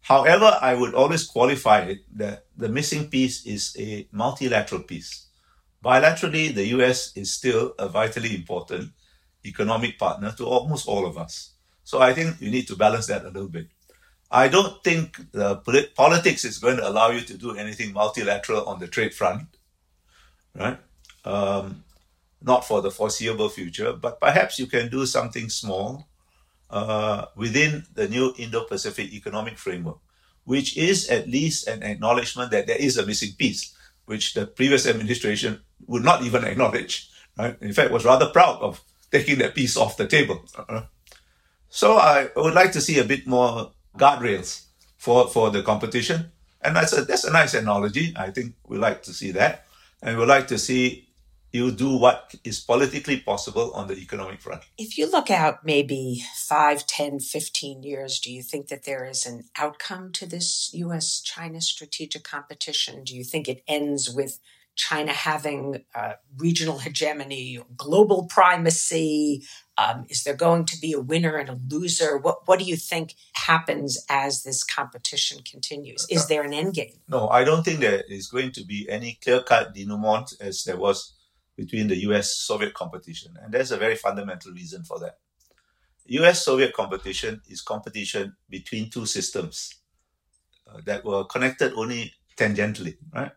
However, 0.03 0.59
I 0.61 0.75
would 0.75 0.95
always 0.95 1.27
qualify 1.27 1.81
it 1.81 1.99
that 2.17 2.47
the 2.57 2.69
missing 2.69 3.09
piece 3.09 3.45
is 3.45 3.77
a 3.79 4.09
multilateral 4.13 4.83
piece. 4.83 5.27
Bilaterally, 5.85 6.55
the 6.55 6.67
US 6.79 7.17
is 7.17 7.33
still 7.33 7.75
a 7.79 7.89
vitally 7.89 8.35
important 8.35 8.93
economic 9.45 9.99
partner 9.99 10.33
to 10.33 10.45
almost 10.45 10.87
all 10.87 11.07
of 11.07 11.17
us. 11.19 11.55
So 11.85 12.01
I 12.01 12.13
think 12.13 12.41
you 12.41 12.51
need 12.51 12.69
to 12.69 12.77
balance 12.77 13.07
that 13.07 13.25
a 13.25 13.31
little 13.31 13.49
bit. 13.49 13.69
I 14.31 14.49
don't 14.49 14.83
think 14.85 15.19
polit- 15.33 15.95
politics 15.95 16.45
is 16.45 16.59
going 16.59 16.77
to 16.77 16.89
allow 16.89 17.11
you 17.11 17.21
to 17.23 17.37
do 17.37 17.57
anything 17.57 17.93
multilateral 17.93 18.65
on 18.67 18.79
the 18.79 18.87
trade 18.87 19.13
front, 19.13 19.49
right? 20.55 20.79
Um, 21.25 21.85
not 22.41 22.65
for 22.65 22.81
the 22.81 22.91
foreseeable 22.91 23.49
future, 23.49 23.93
but 23.93 24.21
perhaps 24.21 24.59
you 24.59 24.67
can 24.67 24.89
do 24.89 25.05
something 25.05 25.49
small 25.51 26.09
uh, 26.71 27.27
within 27.35 27.85
the 27.95 28.09
new 28.09 28.33
Indo-Pacific 28.39 29.13
economic 29.13 29.59
framework, 29.59 29.99
which 30.45 30.77
is 30.77 31.09
at 31.09 31.29
least 31.29 31.67
an 31.67 31.83
acknowledgement 31.83 32.53
that 32.53 32.67
there 32.67 32.79
is 32.79 32.97
a 32.97 33.05
missing 33.05 33.33
piece, 33.37 33.75
which 34.07 34.35
the 34.35 34.47
previous 34.47 34.87
administration 34.87 35.61
would 35.87 36.05
not 36.05 36.23
even 36.23 36.45
acknowledge. 36.45 37.11
Right? 37.37 37.57
In 37.61 37.73
fact, 37.73 37.91
was 37.91 38.05
rather 38.05 38.27
proud 38.27 38.61
of 38.63 38.81
taking 39.11 39.39
that 39.39 39.55
piece 39.55 39.77
off 39.77 39.97
the 39.97 40.07
table. 40.07 40.45
Uh-huh. 40.57 40.83
So 41.69 41.97
I 41.97 42.29
would 42.37 42.55
like 42.55 42.73
to 42.73 42.81
see 42.81 42.99
a 42.99 43.05
bit 43.05 43.27
more 43.27 43.73
guardrails 43.97 44.65
for, 44.97 45.29
for 45.29 45.51
the 45.51 45.63
competition. 45.63 46.31
And 46.63 46.77
that's 46.77 46.93
a, 46.93 47.05
that's 47.05 47.25
a 47.25 47.33
nice 47.33 47.55
analogy. 47.55 48.13
I 48.17 48.31
think 48.31 48.55
we 48.67 48.79
like 48.79 49.03
to 49.05 49.13
see 49.13 49.31
that. 49.33 49.67
And 50.03 50.19
we 50.19 50.27
like 50.27 50.47
to 50.49 50.59
see 50.59 51.11
you 51.53 51.71
do 51.71 51.97
what 51.97 52.35
is 52.45 52.61
politically 52.61 53.19
possible 53.19 53.73
on 53.75 53.89
the 53.89 53.97
economic 53.97 54.41
front. 54.41 54.63
If 54.79 54.97
you 54.97 55.11
look 55.11 55.31
out 55.31 55.65
maybe 55.65 56.23
5, 56.37 56.87
10, 56.87 57.21
15 57.21 57.83
years, 57.83 58.21
do 58.21 58.33
you 58.33 58.43
think 58.43 58.69
that 58.69 58.85
there 58.85 59.05
is 59.05 59.27
an 59.27 59.45
outcome 59.57 60.13
to 60.13 60.27
this 60.27 60.71
US 60.75 61.21
China 61.21 61.61
strategic 61.61 62.23
competition? 62.23 63.05
Do 63.05 63.17
you 63.17 63.25
think 63.25 63.49
it 63.49 63.65
ends 63.67 64.09
with 64.09 64.39
China 64.77 65.13
having 65.13 65.85
uh, 65.95 66.13
regional 66.37 66.79
hegemony, 66.79 67.59
global 67.77 68.27
primacy? 68.27 69.43
Um, 69.81 70.05
is 70.11 70.25
there 70.25 70.35
going 70.35 70.67
to 70.67 70.79
be 70.79 70.93
a 70.93 71.01
winner 71.01 71.37
and 71.37 71.49
a 71.49 71.59
loser? 71.69 72.19
What 72.19 72.47
What 72.47 72.59
do 72.59 72.67
you 72.67 72.77
think 72.77 73.15
happens 73.33 74.05
as 74.11 74.43
this 74.43 74.63
competition 74.63 75.43
continues? 75.43 76.07
Is 76.11 76.27
there 76.27 76.43
an 76.43 76.53
end 76.53 76.75
game? 76.75 76.97
No, 77.09 77.29
I 77.29 77.45
don't 77.45 77.65
think 77.65 77.81
there 77.81 78.03
is 78.07 78.27
going 78.27 78.53
to 78.53 78.65
be 78.65 78.87
any 78.91 79.19
clear 79.23 79.43
cut 79.43 79.75
denouement 79.75 80.35
as 80.41 80.65
there 80.65 80.77
was 80.77 81.15
between 81.57 81.89
the 81.89 81.97
US 82.09 82.37
Soviet 82.37 82.75
competition. 82.75 83.39
And 83.41 83.55
there's 83.55 83.73
a 83.73 83.79
very 83.79 83.97
fundamental 83.97 84.53
reason 84.53 84.85
for 84.85 84.99
that. 85.01 85.17
US 86.07 86.45
Soviet 86.45 86.75
competition 86.75 87.41
is 87.49 87.63
competition 87.63 88.37
between 88.51 88.91
two 88.91 89.07
systems 89.07 89.57
uh, 90.69 90.81
that 90.85 91.05
were 91.05 91.25
connected 91.25 91.73
only 91.75 92.13
tangentially, 92.37 92.97
right? 93.15 93.33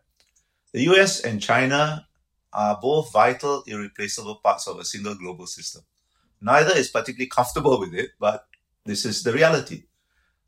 The 0.72 0.82
US 0.90 1.20
and 1.20 1.40
China 1.40 2.06
are 2.52 2.78
both 2.80 3.12
vital, 3.12 3.62
irreplaceable 3.66 4.36
parts 4.44 4.68
of 4.68 4.78
a 4.78 4.84
single 4.84 5.14
global 5.14 5.46
system. 5.46 5.82
Neither 6.44 6.76
is 6.76 6.88
particularly 6.88 7.28
comfortable 7.28 7.80
with 7.80 7.94
it, 7.94 8.10
but 8.20 8.46
this 8.84 9.06
is 9.06 9.22
the 9.22 9.32
reality. 9.32 9.84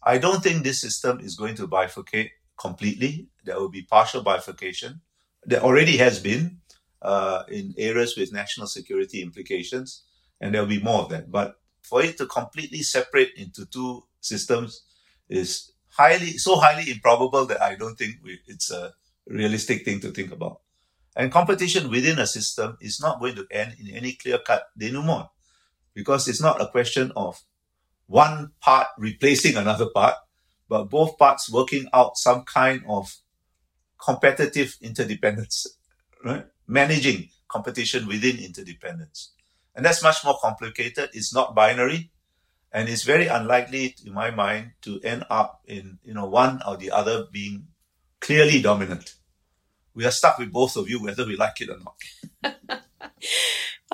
I 0.02 0.18
don't 0.18 0.42
think 0.42 0.62
this 0.62 0.78
system 0.78 1.20
is 1.20 1.36
going 1.36 1.54
to 1.54 1.66
bifurcate 1.66 2.32
completely. 2.58 3.28
There 3.44 3.58
will 3.58 3.70
be 3.70 3.82
partial 3.82 4.22
bifurcation. 4.22 5.00
There 5.46 5.62
already 5.62 5.96
has 5.96 6.20
been 6.20 6.58
uh, 7.00 7.44
in 7.48 7.74
areas 7.78 8.14
with 8.14 8.30
national 8.30 8.66
security 8.66 9.22
implications, 9.22 10.02
and 10.38 10.54
there 10.54 10.60
will 10.60 10.68
be 10.68 10.82
more 10.82 11.00
of 11.00 11.08
that. 11.08 11.32
But 11.32 11.56
for 11.80 12.02
it 12.02 12.18
to 12.18 12.26
completely 12.26 12.82
separate 12.82 13.30
into 13.34 13.64
two 13.64 14.04
systems 14.20 14.82
is 15.30 15.72
highly 15.88 16.36
so 16.36 16.56
highly 16.56 16.90
improbable 16.90 17.46
that 17.46 17.62
I 17.62 17.74
don't 17.74 17.96
think 17.96 18.16
we, 18.22 18.38
it's 18.46 18.70
a 18.70 18.92
realistic 19.26 19.86
thing 19.86 20.00
to 20.00 20.10
think 20.10 20.30
about. 20.30 20.60
And 21.16 21.32
competition 21.32 21.88
within 21.90 22.18
a 22.18 22.26
system 22.26 22.76
is 22.82 23.00
not 23.00 23.18
going 23.18 23.36
to 23.36 23.46
end 23.50 23.76
in 23.80 23.94
any 23.94 24.12
clear 24.12 24.38
cut 24.38 24.66
denouement 24.76 25.28
because 25.96 26.28
it's 26.28 26.42
not 26.42 26.60
a 26.60 26.68
question 26.68 27.10
of 27.16 27.42
one 28.06 28.52
part 28.60 28.86
replacing 28.98 29.56
another 29.56 29.86
part, 29.92 30.14
but 30.68 30.90
both 30.90 31.16
parts 31.16 31.50
working 31.50 31.88
out 31.94 32.18
some 32.18 32.44
kind 32.44 32.82
of 32.86 33.16
competitive 33.98 34.76
interdependence, 34.82 35.66
right? 36.22 36.44
Managing 36.68 37.30
competition 37.48 38.06
within 38.06 38.36
interdependence. 38.36 39.32
And 39.74 39.84
that's 39.84 40.02
much 40.02 40.22
more 40.22 40.38
complicated. 40.40 41.08
It's 41.14 41.34
not 41.34 41.54
binary. 41.54 42.10
And 42.70 42.90
it's 42.90 43.04
very 43.04 43.26
unlikely, 43.26 43.96
in 44.04 44.12
my 44.12 44.30
mind, 44.30 44.72
to 44.82 45.00
end 45.00 45.24
up 45.30 45.62
in, 45.66 45.98
you 46.04 46.12
know, 46.12 46.26
one 46.26 46.60
or 46.68 46.76
the 46.76 46.90
other 46.90 47.24
being 47.32 47.68
clearly 48.20 48.60
dominant. 48.60 49.14
We 49.94 50.04
are 50.04 50.10
stuck 50.10 50.38
with 50.38 50.52
both 50.52 50.76
of 50.76 50.90
you, 50.90 51.02
whether 51.02 51.24
we 51.24 51.36
like 51.36 51.58
it 51.60 51.70
or 51.70 51.78
not. 51.78 52.82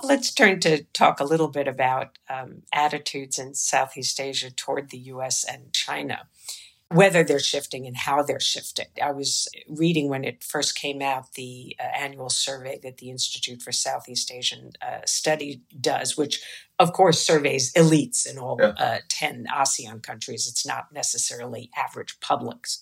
Let's 0.00 0.32
turn 0.32 0.60
to 0.60 0.84
talk 0.94 1.20
a 1.20 1.24
little 1.24 1.48
bit 1.48 1.68
about 1.68 2.18
um, 2.28 2.62
attitudes 2.72 3.38
in 3.38 3.54
Southeast 3.54 4.18
Asia 4.20 4.50
toward 4.50 4.90
the 4.90 4.98
US 4.98 5.44
and 5.44 5.72
China, 5.72 6.28
whether 6.88 7.22
they're 7.22 7.38
shifting 7.38 7.86
and 7.86 7.96
how 7.96 8.22
they're 8.22 8.40
shifting. 8.40 8.86
I 9.02 9.12
was 9.12 9.48
reading 9.68 10.08
when 10.08 10.24
it 10.24 10.42
first 10.42 10.76
came 10.76 11.02
out 11.02 11.34
the 11.34 11.76
uh, 11.78 11.82
annual 11.82 12.30
survey 12.30 12.80
that 12.82 12.98
the 12.98 13.10
Institute 13.10 13.60
for 13.60 13.70
Southeast 13.70 14.32
Asian 14.32 14.72
uh, 14.80 15.00
Study 15.04 15.62
does, 15.78 16.16
which 16.16 16.42
of 16.78 16.94
course 16.94 17.22
surveys 17.22 17.70
elites 17.74 18.26
in 18.28 18.38
all 18.38 18.56
yeah. 18.58 18.72
uh, 18.78 18.98
10 19.10 19.44
ASEAN 19.54 20.02
countries. 20.02 20.48
It's 20.48 20.66
not 20.66 20.86
necessarily 20.90 21.70
average 21.76 22.18
publics. 22.20 22.80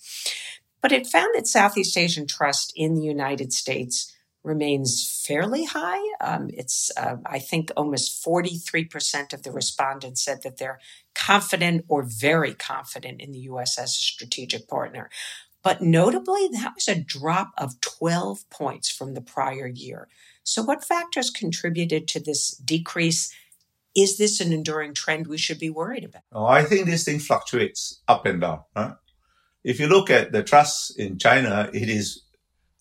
But 0.80 0.92
it 0.92 1.08
found 1.08 1.34
that 1.34 1.46
Southeast 1.46 1.96
Asian 1.98 2.26
trust 2.26 2.72
in 2.76 2.94
the 2.94 3.02
United 3.02 3.52
States 3.52 4.14
remains 4.42 5.22
fairly 5.26 5.64
high. 5.64 6.00
Um, 6.20 6.48
it's, 6.52 6.90
uh, 6.96 7.16
I 7.26 7.38
think, 7.38 7.70
almost 7.76 8.24
43% 8.24 9.32
of 9.32 9.42
the 9.42 9.52
respondents 9.52 10.24
said 10.24 10.42
that 10.42 10.58
they're 10.58 10.80
confident 11.14 11.84
or 11.88 12.02
very 12.02 12.54
confident 12.54 13.20
in 13.20 13.32
the 13.32 13.40
U.S. 13.40 13.78
as 13.78 13.90
a 13.90 14.02
strategic 14.02 14.66
partner. 14.68 15.10
But 15.62 15.82
notably, 15.82 16.48
that 16.52 16.72
was 16.74 16.88
a 16.88 17.00
drop 17.00 17.52
of 17.58 17.80
12 17.82 18.48
points 18.48 18.90
from 18.90 19.12
the 19.14 19.20
prior 19.20 19.66
year. 19.66 20.08
So, 20.42 20.62
what 20.62 20.84
factors 20.84 21.28
contributed 21.30 22.08
to 22.08 22.20
this 22.20 22.50
decrease? 22.50 23.34
Is 23.94 24.18
this 24.18 24.40
an 24.40 24.52
enduring 24.52 24.94
trend 24.94 25.26
we 25.26 25.36
should 25.36 25.58
be 25.58 25.68
worried 25.68 26.04
about? 26.04 26.22
Oh, 26.32 26.46
I 26.46 26.62
think 26.62 26.86
this 26.86 27.04
thing 27.04 27.18
fluctuates 27.18 28.00
up 28.06 28.24
and 28.24 28.40
down. 28.40 28.62
If 29.64 29.80
you 29.80 29.88
look 29.88 30.10
at 30.10 30.30
the 30.32 30.44
trust 30.44 30.98
in 30.98 31.18
China, 31.18 31.68
it 31.74 31.88
is 31.88 32.22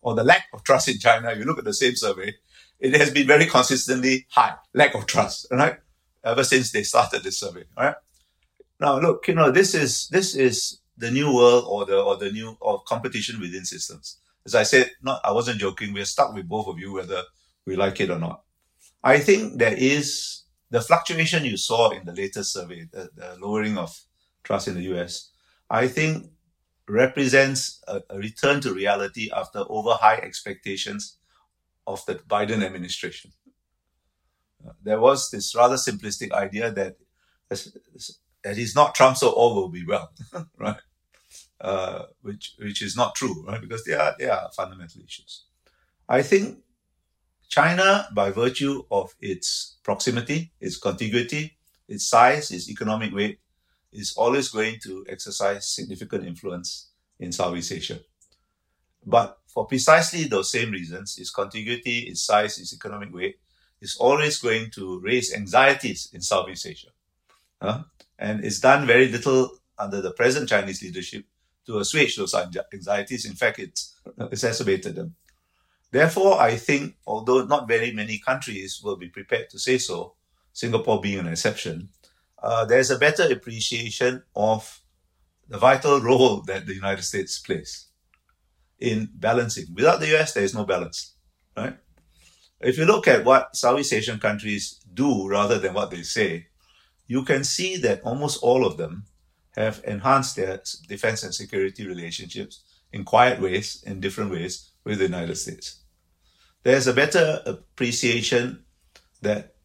or 0.02 0.16
the 0.16 0.24
lack 0.24 0.46
of 0.54 0.64
trust 0.64 0.88
in 0.88 1.00
China, 1.00 1.34
you 1.36 1.44
look 1.44 1.60
at 1.60 1.66
the 1.66 1.74
same 1.74 1.96
survey, 1.96 2.34
it 2.80 2.96
has 2.96 3.12
been 3.12 3.28
very 3.28 3.46
consistently 3.46 4.26
high, 4.30 4.56
lack 4.74 4.96
of 4.96 5.06
trust, 5.06 5.48
right? 5.52 5.78
Ever 6.24 6.44
since 6.44 6.72
they 6.72 6.84
started 6.84 7.24
this 7.24 7.40
survey, 7.40 7.64
right? 7.78 7.96
Now, 8.80 9.00
look, 9.00 9.28
you 9.28 9.36
know, 9.36 9.52
this 9.52 9.76
is, 9.76 10.08
this 10.10 10.36
is 10.36 10.80
the 10.98 11.12
new 11.12 11.34
world 11.34 11.66
or 11.68 11.86
the, 11.86 12.00
or 12.00 12.16
the 12.18 12.32
new, 12.32 12.58
or 12.62 12.82
competition 12.84 13.40
within 13.40 13.66
systems. 13.66 14.18
As 14.46 14.56
I 14.56 14.64
said, 14.64 14.92
not, 15.02 15.22
I 15.24 15.32
wasn't 15.32 15.60
joking. 15.60 15.94
We're 15.94 16.06
stuck 16.06 16.34
with 16.34 16.48
both 16.48 16.68
of 16.68 16.80
you, 16.80 16.94
whether 16.94 17.24
we 17.66 17.76
like 17.76 18.00
it 18.00 18.10
or 18.10 18.20
not. 18.20 18.44
I 19.04 19.20
think 19.20 19.60
there 19.60 19.76
is 19.78 20.44
the 20.70 20.82
fluctuation 20.82 21.46
you 21.46 21.58
saw 21.58 21.90
in 21.92 22.06
the 22.06 22.14
latest 22.14 22.54
survey, 22.54 22.88
the, 22.92 23.10
the 23.16 23.38
lowering 23.40 23.78
of 23.78 23.98
trust 24.44 24.68
in 24.68 24.76
the 24.76 24.94
US. 24.96 25.30
I 25.70 25.88
think 25.88 26.28
represents 26.90 27.82
a, 27.88 28.02
a 28.10 28.18
return 28.18 28.62
to 28.62 28.74
reality 28.74 29.30
after 29.32 29.64
over 29.70 29.92
high 29.92 30.18
expectations 30.18 31.18
of 31.86 32.06
the 32.06 32.16
Biden 32.16 32.64
administration. 32.64 33.32
Uh, 34.66 34.72
there 34.84 35.00
was 35.00 35.30
this 35.32 35.56
rather 35.56 35.76
simplistic 35.76 36.32
idea 36.32 36.72
that 36.72 36.98
that 38.44 38.58
he's 38.58 38.76
not 38.76 38.96
Trump, 38.96 39.18
so 39.18 39.30
all 39.30 39.56
will 39.56 39.70
be 39.70 39.86
well, 39.86 40.12
right? 40.58 40.82
Uh, 41.62 42.04
which 42.22 42.56
which 42.60 42.82
is 42.82 42.96
not 42.96 43.16
true, 43.16 43.46
right? 43.48 43.62
Because 43.62 43.84
there 43.86 44.02
are 44.02 44.16
there 44.20 44.34
are 44.34 44.50
fundamental 44.56 45.02
issues. 45.02 45.46
I 46.08 46.22
think 46.22 46.60
China, 47.50 48.08
by 48.14 48.32
virtue 48.32 48.84
of 48.92 49.14
its 49.20 49.78
proximity, 49.84 50.52
its 50.60 50.78
contiguity, 50.78 51.58
its 51.88 52.08
size, 52.08 52.52
its 52.52 52.70
economic 52.70 53.14
weight, 53.14 53.40
is 53.92 54.14
always 54.16 54.50
going 54.50 54.80
to 54.84 55.06
exercise 55.10 55.68
significant 55.68 56.26
influence 56.26 56.90
in 57.20 57.32
Southeast 57.32 57.72
Asia. 57.72 58.00
But 59.06 59.38
for 59.48 59.66
precisely 59.66 60.26
those 60.26 60.52
same 60.52 60.72
reasons, 60.72 61.18
its 61.18 61.32
contiguity, 61.32 62.02
its 62.02 62.22
size, 62.22 62.60
its 62.60 62.74
economic 62.74 63.14
weight, 63.14 63.40
is 63.82 63.98
always 64.00 64.40
going 64.40 64.70
to 64.72 65.00
raise 65.00 65.34
anxieties 65.34 66.10
in 66.14 66.22
Southeast 66.22 66.66
Asia. 66.66 66.90
Uh, 67.62 67.84
and 68.18 68.44
it's 68.44 68.60
done 68.60 68.86
very 68.86 69.08
little 69.08 69.58
under 69.78 70.02
the 70.02 70.12
present 70.12 70.50
Chinese 70.50 70.82
leadership 70.82 71.26
to 71.66 71.80
assuage 71.80 72.16
those 72.16 72.36
anxieties. 72.36 73.26
In 73.26 73.34
fact, 73.34 73.60
it's 73.60 73.96
exacerbated 74.20 74.96
them. 74.96 75.16
Therefore, 75.92 76.40
I 76.40 76.56
think, 76.56 76.96
although 77.08 77.46
not 77.46 77.68
very 77.68 77.92
many 77.92 78.20
countries 78.20 78.82
will 78.84 78.98
be 78.98 79.10
prepared 79.10 79.50
to 79.50 79.60
say 79.60 79.78
so, 79.78 80.14
Singapore 80.54 81.02
being 81.02 81.20
an 81.20 81.28
exception, 81.28 81.90
uh, 82.42 82.66
there's 82.66 82.92
a 82.92 82.98
better 82.98 83.24
appreciation 83.32 84.24
of 84.36 84.82
the 85.48 85.58
vital 85.58 86.00
role 86.00 86.42
that 86.42 86.66
the 86.66 86.76
United 86.76 87.04
States 87.04 87.40
plays 87.40 87.88
in 88.80 89.10
balancing. 89.14 89.66
Without 89.74 90.00
the 90.00 90.16
US, 90.18 90.34
there 90.34 90.44
is 90.44 90.54
no 90.54 90.66
balance, 90.66 91.16
right? 91.58 91.78
If 92.62 92.78
you 92.78 92.86
look 92.86 93.08
at 93.08 93.26
what 93.26 93.56
Southeast 93.56 93.94
Asian 93.94 94.20
countries 94.20 94.80
do 94.94 95.28
rather 95.28 95.60
than 95.60 95.74
what 95.74 95.92
they 95.92 96.04
say, 96.04 96.48
you 97.08 97.24
can 97.24 97.44
see 97.44 97.78
that 97.78 98.02
almost 98.04 98.44
all 98.44 98.66
of 98.66 98.78
them 98.78 99.06
have 99.56 99.82
enhanced 99.86 100.36
their 100.36 100.62
defense 100.88 101.24
and 101.24 101.34
security 101.34 101.88
relationships 101.88 102.64
in 102.92 103.04
quiet 103.04 103.42
ways, 103.42 103.84
in 103.86 104.00
different 104.00 104.32
ways 104.32 104.72
with 104.84 105.00
the 105.00 105.06
United 105.06 105.36
States. 105.36 105.82
There's 106.64 106.88
a 106.88 106.94
better 106.94 107.42
appreciation 107.46 108.66
that 109.22 109.56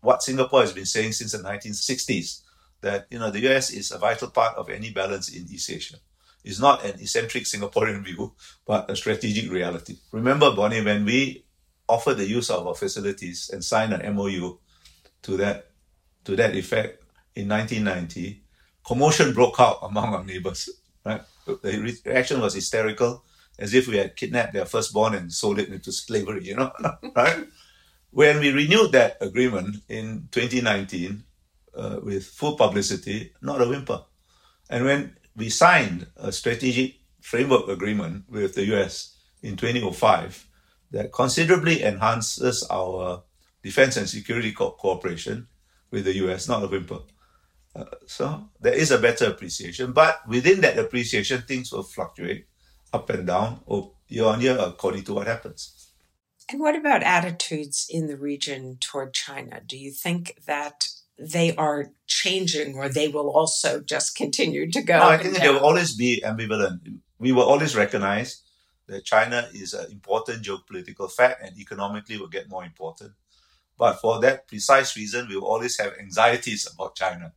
what 0.00 0.22
Singapore 0.22 0.60
has 0.60 0.72
been 0.72 0.86
saying 0.86 1.12
since 1.12 1.32
the 1.32 1.38
1960s 1.38 2.42
that 2.80 3.06
you 3.10 3.18
know 3.18 3.30
the 3.30 3.46
US 3.48 3.70
is 3.70 3.90
a 3.90 3.98
vital 3.98 4.28
part 4.28 4.56
of 4.56 4.68
any 4.68 4.90
balance 4.90 5.28
in 5.28 5.46
East 5.50 5.70
Asia. 5.70 5.96
It's 6.44 6.60
not 6.60 6.84
an 6.84 7.00
eccentric 7.00 7.44
Singaporean 7.44 8.04
view, 8.04 8.32
but 8.66 8.90
a 8.90 8.96
strategic 8.96 9.50
reality. 9.50 9.96
Remember, 10.12 10.54
Bonnie, 10.54 10.82
when 10.82 11.04
we 11.04 11.44
offered 11.88 12.14
the 12.14 12.26
use 12.26 12.50
of 12.50 12.66
our 12.66 12.74
facilities 12.74 13.50
and 13.52 13.64
signed 13.64 13.92
an 13.92 14.14
MOU 14.14 14.58
to 15.22 15.36
that 15.38 15.70
to 16.24 16.36
that 16.36 16.54
effect 16.54 17.02
in 17.34 17.48
1990, 17.48 18.42
commotion 18.86 19.32
broke 19.32 19.58
out 19.58 19.78
among 19.82 20.14
our 20.14 20.24
neighbors. 20.24 20.68
Right, 21.04 21.22
the 21.46 21.98
reaction 22.04 22.40
was 22.40 22.54
hysterical, 22.54 23.24
as 23.58 23.72
if 23.72 23.88
we 23.88 23.96
had 23.96 24.14
kidnapped 24.14 24.52
their 24.52 24.66
firstborn 24.66 25.14
and 25.14 25.32
sold 25.32 25.58
it 25.58 25.70
into 25.70 25.90
slavery. 25.90 26.44
You 26.44 26.56
know, 26.56 26.72
right? 27.16 27.46
When 28.10 28.40
we 28.40 28.50
renewed 28.52 28.92
that 28.92 29.18
agreement 29.20 29.76
in 29.88 30.28
2019, 30.32 31.24
uh, 31.74 32.00
with 32.02 32.26
full 32.26 32.56
publicity, 32.56 33.32
not 33.40 33.62
a 33.62 33.68
whimper. 33.68 34.02
And 34.68 34.84
when 34.84 35.16
we 35.36 35.48
signed 35.48 36.06
a 36.16 36.32
strategic 36.32 36.96
framework 37.20 37.68
agreement 37.68 38.24
with 38.28 38.54
the 38.54 38.64
US 38.74 39.16
in 39.42 39.56
2005 39.56 40.46
that 40.90 41.12
considerably 41.12 41.82
enhances 41.82 42.66
our 42.70 43.22
defense 43.62 43.96
and 43.96 44.08
security 44.08 44.52
co- 44.52 44.72
cooperation 44.72 45.46
with 45.90 46.04
the 46.04 46.16
US, 46.26 46.48
not 46.48 46.64
a 46.64 46.66
whimper. 46.66 47.00
Uh, 47.76 47.84
so 48.06 48.48
there 48.60 48.74
is 48.74 48.90
a 48.90 48.98
better 48.98 49.26
appreciation, 49.26 49.92
but 49.92 50.26
within 50.26 50.60
that 50.62 50.78
appreciation, 50.78 51.42
things 51.42 51.70
will 51.70 51.82
fluctuate 51.82 52.46
up 52.92 53.08
and 53.10 53.26
down 53.26 53.60
or 53.66 53.92
year 54.08 54.24
on 54.24 54.40
year 54.40 54.56
according 54.58 55.04
to 55.04 55.14
what 55.14 55.26
happens. 55.26 55.77
And 56.50 56.60
what 56.60 56.76
about 56.76 57.02
attitudes 57.02 57.86
in 57.90 58.06
the 58.06 58.16
region 58.16 58.78
toward 58.80 59.12
China? 59.12 59.60
Do 59.66 59.76
you 59.76 59.90
think 59.90 60.36
that 60.46 60.88
they 61.18 61.54
are 61.56 61.90
changing 62.06 62.76
or 62.76 62.88
they 62.88 63.08
will 63.08 63.30
also 63.30 63.80
just 63.80 64.16
continue 64.16 64.70
to 64.70 64.82
go. 64.82 64.98
No, 64.98 65.08
I 65.08 65.18
think 65.18 65.36
they 65.36 65.48
will 65.48 65.64
always 65.64 65.96
be 65.96 66.22
ambivalent. 66.24 67.00
We 67.18 67.32
will 67.32 67.42
always 67.42 67.74
recognize 67.74 68.42
that 68.86 69.04
China 69.04 69.48
is 69.52 69.74
an 69.74 69.90
important 69.90 70.44
geopolitical 70.44 71.10
fact 71.10 71.42
and 71.42 71.58
economically 71.58 72.18
will 72.18 72.28
get 72.28 72.48
more 72.48 72.64
important. 72.64 73.12
But 73.76 74.00
for 74.00 74.20
that 74.20 74.46
precise 74.46 74.96
reason, 74.96 75.28
we 75.28 75.36
will 75.36 75.46
always 75.46 75.78
have 75.78 75.94
anxieties 75.98 76.68
about 76.72 76.94
China, 76.94 77.32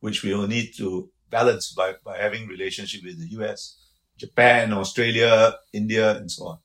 which 0.00 0.22
we 0.22 0.34
will 0.34 0.48
need 0.48 0.72
to 0.76 1.10
balance 1.30 1.72
by, 1.72 1.94
by 2.04 2.18
having 2.18 2.48
relationship 2.48 3.02
with 3.04 3.18
the 3.18 3.40
US, 3.40 3.76
Japan, 4.16 4.72
Australia, 4.72 5.54
India, 5.72 6.16
and 6.16 6.30
so 6.30 6.46
on. 6.46 6.58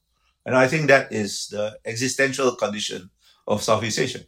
And 0.45 0.55
I 0.55 0.67
think 0.67 0.88
that 0.88 1.12
is 1.12 1.47
the 1.47 1.79
existential 1.86 2.55
condition 2.55 3.10
of 3.47 3.63
Southeast 3.63 3.99
Asia. 3.99 4.19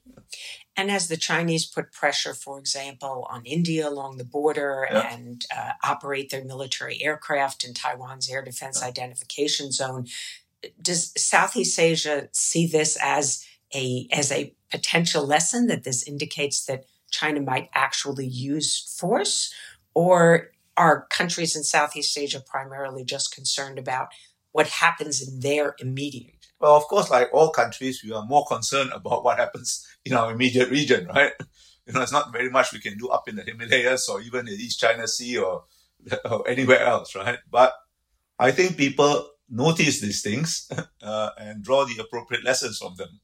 And 0.76 0.92
as 0.92 1.08
the 1.08 1.18
Chinese 1.18 1.66
put 1.66 1.92
pressure, 1.92 2.36
for 2.36 2.60
example, 2.60 3.28
on 3.32 3.46
India 3.46 3.88
along 3.88 4.18
the 4.18 4.24
border 4.24 4.88
yeah. 4.92 5.14
and 5.14 5.44
uh, 5.56 5.72
operate 5.84 6.30
their 6.30 6.44
military 6.44 7.02
aircraft 7.02 7.64
in 7.64 7.74
Taiwan's 7.74 8.30
air 8.30 8.44
defense 8.44 8.80
yeah. 8.82 8.88
identification 8.88 9.72
zone, 9.72 10.06
does 10.80 11.14
Southeast 11.18 11.80
Asia 11.80 12.30
see 12.32 12.68
this 12.68 12.98
as 13.02 13.46
a 13.74 14.08
as 14.12 14.32
a 14.32 14.54
potential 14.72 15.26
lesson 15.26 15.68
that 15.68 15.84
this 15.84 16.08
indicates 16.08 16.66
that 16.66 16.86
China 17.10 17.42
might 17.42 17.70
actually 17.74 18.28
use 18.28 18.96
force, 19.00 19.54
or 19.94 20.52
are 20.76 21.08
countries 21.10 21.56
in 21.56 21.64
Southeast 21.64 22.16
Asia 22.18 22.40
primarily 22.40 23.04
just 23.04 23.34
concerned 23.34 23.80
about 23.80 24.10
what 24.58 24.68
happens 24.84 25.16
in 25.26 25.40
their 25.40 25.76
immediate 25.80 26.38
well, 26.60 26.76
of 26.76 26.84
course, 26.88 27.10
like 27.10 27.30
all 27.34 27.50
countries, 27.52 28.04
we 28.04 28.12
are 28.12 28.26
more 28.26 28.46
concerned 28.46 28.92
about 28.92 29.24
what 29.24 29.38
happens 29.38 29.86
in 30.04 30.14
our 30.14 30.32
immediate 30.32 30.70
region, 30.70 31.06
right? 31.08 31.32
You 31.86 31.94
know, 31.94 32.02
it's 32.02 32.12
not 32.12 32.34
very 32.34 32.50
much 32.50 32.74
we 32.74 32.80
can 32.80 32.98
do 32.98 33.10
up 33.10 33.30
in 33.30 33.36
the 33.36 33.44
Himalayas 33.44 34.10
or 34.10 34.22
even 34.22 34.48
in 34.48 34.56
East 34.56 34.80
China 34.80 35.08
Sea 35.08 35.38
or, 35.38 35.66
or 36.26 36.48
anywhere 36.48 36.82
else, 36.82 37.16
right? 37.16 37.38
But 37.50 37.74
I 38.40 38.52
think 38.52 38.76
people 38.76 39.30
notice 39.50 40.02
these 40.02 40.22
things 40.24 40.70
uh, 41.02 41.30
and 41.38 41.64
draw 41.64 41.86
the 41.86 42.02
appropriate 42.02 42.44
lessons 42.44 42.80
from 42.80 42.96
them. 42.98 43.20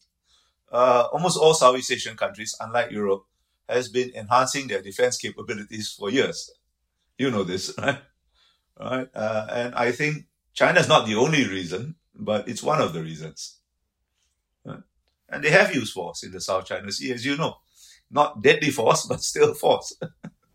Uh, 0.72 1.08
almost 1.12 1.38
all 1.38 1.54
Southeast 1.54 1.92
Asian 1.92 2.16
countries, 2.16 2.56
unlike 2.60 2.92
Europe, 2.92 3.24
has 3.68 3.90
been 3.90 4.12
enhancing 4.16 4.68
their 4.68 4.82
defense 4.82 5.18
capabilities 5.18 5.96
for 5.98 6.10
years. 6.10 6.52
You 7.18 7.32
know 7.32 7.44
this, 7.44 7.74
right? 7.80 8.00
Right? 8.80 9.08
Uh, 9.14 9.48
and 9.52 9.76
I 9.76 9.92
think 9.92 10.26
China 10.54 10.80
is 10.80 10.88
not 10.88 11.08
the 11.08 11.16
only 11.16 11.48
reason 11.48 11.96
but 12.16 12.48
it's 12.48 12.64
one 12.64 12.82
of 12.82 12.94
the 12.94 13.02
reasons. 13.02 13.58
And 15.30 15.44
they 15.44 15.50
have 15.50 15.74
used 15.74 15.94
force 15.94 16.24
in 16.24 16.32
the 16.32 16.42
South 16.42 16.66
China 16.66 16.92
Sea, 16.92 17.12
as 17.12 17.26
you 17.26 17.38
know. 17.38 17.58
Not 18.12 18.44
deadly 18.44 18.70
force, 18.70 19.06
but 19.10 19.24
still 19.24 19.54
force. 19.54 19.94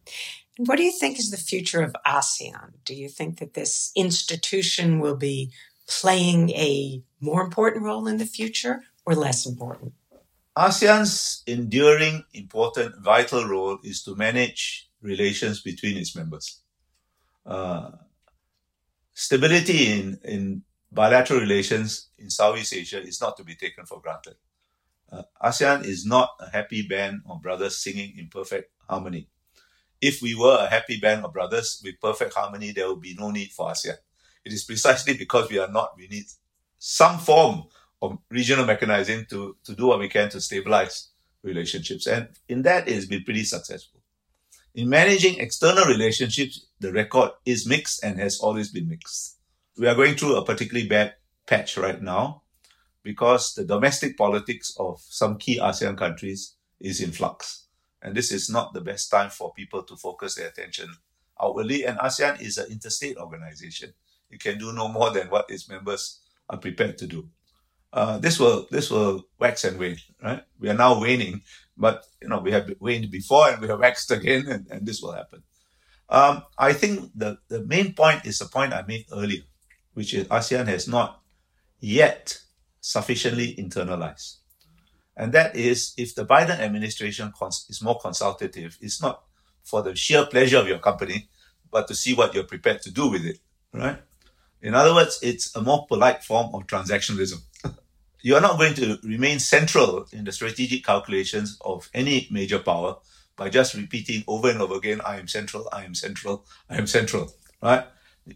what 0.59 0.77
do 0.77 0.85
you 0.85 0.93
think 0.93 1.19
is 1.19 1.31
the 1.31 1.37
future 1.37 1.83
of 1.83 1.97
ASEAN? 2.07 2.75
Do 2.85 2.95
you 2.95 3.09
think 3.09 3.39
that 3.39 3.55
this 3.55 3.91
institution 3.97 5.01
will 5.01 5.17
be 5.17 5.51
playing 5.89 6.51
a 6.51 7.03
more 7.21 7.43
important 7.43 7.85
role 7.85 8.07
in 8.07 8.19
the 8.19 8.27
future 8.27 8.85
or 9.05 9.15
less 9.15 9.47
important? 9.47 9.95
ASEAN's 10.57 11.43
enduring, 11.47 12.25
important, 12.33 13.03
vital 13.03 13.49
role 13.49 13.79
is 13.83 14.03
to 14.05 14.15
manage 14.15 14.89
relations 15.01 15.61
between 15.61 15.97
its 15.97 16.15
members. 16.15 16.61
Uh, 17.45 17.93
stability 19.19 19.91
in, 19.91 20.17
in 20.23 20.63
bilateral 20.93 21.41
relations 21.41 22.09
in 22.19 22.31
Southeast 22.31 22.73
Asia 22.73 23.03
is 23.03 23.21
not 23.21 23.37
to 23.37 23.43
be 23.43 23.57
taken 23.57 23.85
for 23.85 24.01
granted. 24.01 24.37
Uh, 25.11 25.23
ASEAN 25.43 25.85
is 25.85 26.07
not 26.07 26.31
a 26.39 26.49
happy 26.49 26.83
band 26.83 27.23
of 27.29 27.43
brothers 27.43 27.83
singing 27.83 28.17
in 28.17 28.29
perfect 28.29 28.71
harmony. 28.89 29.29
If 30.01 30.23
we 30.23 30.37
were 30.37 30.59
a 30.61 30.71
happy 30.71 31.01
band 31.01 31.25
of 31.25 31.33
brothers 31.33 31.83
with 31.83 32.01
perfect 32.01 32.33
harmony, 32.35 32.71
there 32.71 32.89
would 32.89 33.01
be 33.01 33.17
no 33.19 33.33
need 33.33 33.51
for 33.51 33.73
ASEAN. 33.73 33.97
It 34.45 34.53
is 34.53 34.63
precisely 34.63 35.17
because 35.17 35.51
we 35.51 35.59
are 35.59 35.73
not, 35.73 35.95
we 35.97 36.07
need 36.07 36.27
some 36.79 37.19
form 37.19 37.65
of 38.01 38.19
regional 38.31 38.67
mechanism 38.67 39.27
to, 39.31 39.57
to 39.65 39.75
do 39.75 39.89
what 39.89 39.99
we 39.99 40.09
can 40.09 40.29
to 40.31 40.41
stabilize 40.41 41.09
relationships. 41.43 42.07
And 42.07 42.29
in 42.49 42.63
that, 42.63 42.87
it 42.87 42.95
has 42.95 43.07
been 43.07 43.25
pretty 43.25 43.43
successful. 43.43 44.01
In 44.77 44.89
managing 44.89 45.41
external 45.41 45.87
relationships, 45.87 46.68
the 46.81 46.93
record 46.93 47.31
is 47.45 47.67
mixed 47.67 48.03
and 48.05 48.19
has 48.19 48.39
always 48.41 48.71
been 48.71 48.89
mixed 48.89 49.39
we 49.79 49.87
are 49.87 49.95
going 49.95 50.17
through 50.17 50.37
a 50.37 50.45
particularly 50.45 50.89
bad 50.89 51.15
patch 51.47 51.77
right 51.77 52.03
now 52.03 52.43
because 53.03 53.55
the 53.55 53.65
domestic 53.65 54.19
politics 54.19 54.75
of 54.79 55.01
some 55.01 55.39
key 55.39 55.59
ASEAN 55.59 55.97
countries 55.97 56.57
is 56.81 57.01
in 57.01 57.13
flux. 57.13 57.67
And 58.03 58.15
this 58.15 58.33
is 58.33 58.51
not 58.51 58.75
the 58.75 58.81
best 58.81 59.11
time 59.11 59.31
for 59.31 59.53
people 59.55 59.83
to 59.85 59.97
focus 59.97 60.35
their 60.35 60.49
attention 60.49 60.89
outwardly. 61.41 61.85
And 61.85 61.99
ASEAN 61.99 62.41
is 62.41 62.59
an 62.59 62.71
interstate 62.71 63.17
organization. 63.17 63.95
It 64.31 64.41
can 64.41 64.59
do 64.59 64.73
no 64.73 64.89
more 64.89 65.11
than 65.11 65.29
what 65.29 65.47
its 65.49 65.69
members 65.69 66.21
are 66.51 66.59
prepared 66.59 66.99
to 66.99 67.07
do. 67.07 67.29
Uh, 67.91 68.19
this 68.19 68.39
will 68.39 68.67
this 68.71 68.91
will 68.91 69.25
wax 69.39 69.65
and 69.65 69.79
wane, 69.79 69.97
right? 70.23 70.43
We 70.61 70.69
are 70.69 70.75
now 70.75 71.01
waning, 71.01 71.41
but 71.75 72.05
you 72.21 72.29
know 72.29 72.39
we 72.39 72.53
have 72.53 72.71
waned 72.81 73.11
before 73.11 73.49
and 73.49 73.63
we 73.63 73.69
have 73.69 73.81
waxed 73.81 74.11
again, 74.11 74.47
and, 74.47 74.67
and 74.71 74.87
this 74.87 75.01
will 75.01 75.13
happen. 75.13 75.43
Um, 76.09 76.43
I 76.57 76.73
think 76.73 77.11
the 77.15 77.39
the 77.49 77.65
main 77.65 77.93
point 77.95 78.25
is 78.25 78.39
the 78.39 78.47
point 78.47 78.73
I 78.73 78.83
made 78.83 79.07
earlier 79.13 79.43
which 79.99 80.15
is 80.15 80.29
ASEAN 80.29 80.69
has 80.69 80.87
not 80.87 81.23
yet 81.81 82.39
sufficiently 82.81 83.57
internalized. 83.57 84.37
And 85.17 85.33
that 85.33 85.57
is 85.57 85.93
if 85.99 86.15
the 86.15 86.25
Biden 86.25 86.61
administration 86.61 87.33
cons- 87.37 87.67
is 87.69 87.83
more 87.83 87.99
consultative, 87.99 88.79
it's 88.81 89.03
not 89.03 89.25
for 89.65 89.83
the 89.83 89.97
sheer 89.97 90.25
pleasure 90.27 90.59
of 90.59 90.69
your 90.69 90.79
company, 90.79 91.29
but 91.73 91.89
to 91.89 91.97
see 91.97 92.15
what 92.15 92.33
you're 92.33 92.45
prepared 92.45 92.81
to 92.83 92.93
do 92.93 93.11
with 93.11 93.25
it, 93.25 93.41
right? 93.75 93.99
In 94.63 94.77
other 94.77 94.95
words, 94.95 95.19
it's 95.21 95.57
a 95.57 95.61
more 95.61 95.85
polite 95.89 96.23
form 96.23 96.55
of 96.55 96.69
transactionalism. 96.69 97.41
you 98.23 98.37
are 98.37 98.41
not 98.41 98.57
going 98.57 98.75
to 98.75 98.99
remain 99.03 99.41
central 99.41 100.07
in 100.13 100.23
the 100.23 100.31
strategic 100.31 100.85
calculations 100.85 101.59
of 101.63 101.91
any 101.93 102.29
major 102.31 102.61
power 102.61 102.99
by 103.39 103.49
just 103.49 103.75
repeating 103.75 104.25
over 104.27 104.51
and 104.51 104.61
over 104.61 104.75
again, 104.75 105.01
I 105.07 105.19
am 105.19 105.29
central, 105.29 105.69
I 105.73 105.85
am 105.85 105.95
central, 105.95 106.45
I 106.69 106.77
am 106.77 106.87
central, 106.87 107.33
right? 107.63 107.85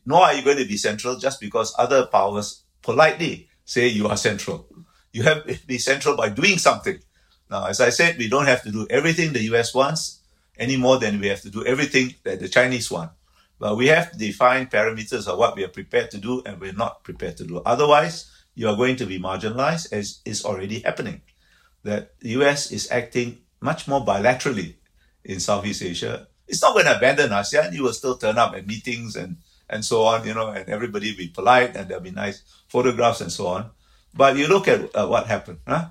nor 0.07 0.23
are 0.23 0.35
you 0.35 0.43
going 0.43 0.59
to 0.59 0.65
be 0.65 0.77
central 0.77 1.17
just 1.17 1.41
because 1.41 1.75
other 1.79 2.07
powers 2.07 2.63
politely 2.83 3.49
say 3.65 3.89
you 3.89 4.09
are 4.09 4.17
central. 4.17 4.69
You 5.13 5.25
have 5.25 5.47
to 5.47 5.67
be 5.67 5.79
central 5.79 6.17
by 6.17 6.31
doing 6.31 6.59
something. 6.59 6.99
Now, 7.51 7.67
as 7.67 7.81
I 7.81 7.91
said, 7.91 8.17
we 8.17 8.29
don't 8.29 8.47
have 8.47 8.63
to 8.63 8.71
do 8.71 8.87
everything 8.89 9.33
the 9.33 9.43
US 9.55 9.75
wants 9.75 10.21
any 10.59 10.77
more 10.77 10.99
than 10.99 11.21
we 11.21 11.29
have 11.29 11.43
to 11.43 11.51
do 11.51 11.65
everything 11.65 12.15
that 12.25 12.41
the 12.41 12.49
Chinese 12.49 12.91
want. 12.91 13.13
But 13.59 13.77
we 13.77 13.87
have 13.89 14.11
to 14.13 14.19
define 14.19 14.67
parameters 14.67 15.29
of 15.29 15.39
what 15.39 15.57
we 15.57 15.65
are 15.65 15.69
prepared 15.69 16.11
to 16.13 16.19
do 16.19 16.43
and 16.47 16.61
we're 16.61 16.73
not 16.73 17.05
prepared 17.05 17.37
to 17.39 17.45
do. 17.45 17.63
Otherwise, 17.65 18.31
you 18.55 18.69
are 18.69 18.77
going 18.77 18.97
to 18.97 19.07
be 19.07 19.21
marginalized 19.21 19.93
as 19.93 20.21
is 20.25 20.45
already 20.45 20.81
happening. 20.81 21.21
That 21.85 22.19
the 22.21 22.31
US 22.41 22.73
is 22.73 22.91
acting 22.91 23.39
much 23.61 23.87
more 23.87 24.05
bilaterally 24.05 24.77
in 25.25 25.41
Southeast 25.41 25.83
Asia. 25.83 26.27
It's 26.49 26.63
not 26.63 26.75
going 26.75 26.87
to 26.87 26.97
abandon 26.97 27.31
ASEAN. 27.31 27.73
You 27.73 27.85
will 27.85 27.93
still 27.93 28.17
turn 28.17 28.39
up 28.39 28.55
at 28.55 28.67
meetings 28.67 29.17
and 29.17 29.37
and 29.71 29.85
so 29.85 30.03
on, 30.03 30.27
you 30.27 30.35
know, 30.35 30.49
and 30.49 30.69
everybody 30.69 31.11
will 31.11 31.17
be 31.17 31.29
polite 31.29 31.75
and 31.75 31.89
there'll 31.89 32.03
be 32.03 32.11
nice 32.11 32.43
photographs 32.69 33.23
and 33.23 33.33
so 33.33 33.47
on. 33.47 33.71
But 34.15 34.37
you 34.37 34.47
look 34.47 34.69
at 34.69 34.95
uh, 34.95 35.07
what 35.07 35.27
happened, 35.27 35.61
huh? 35.67 35.89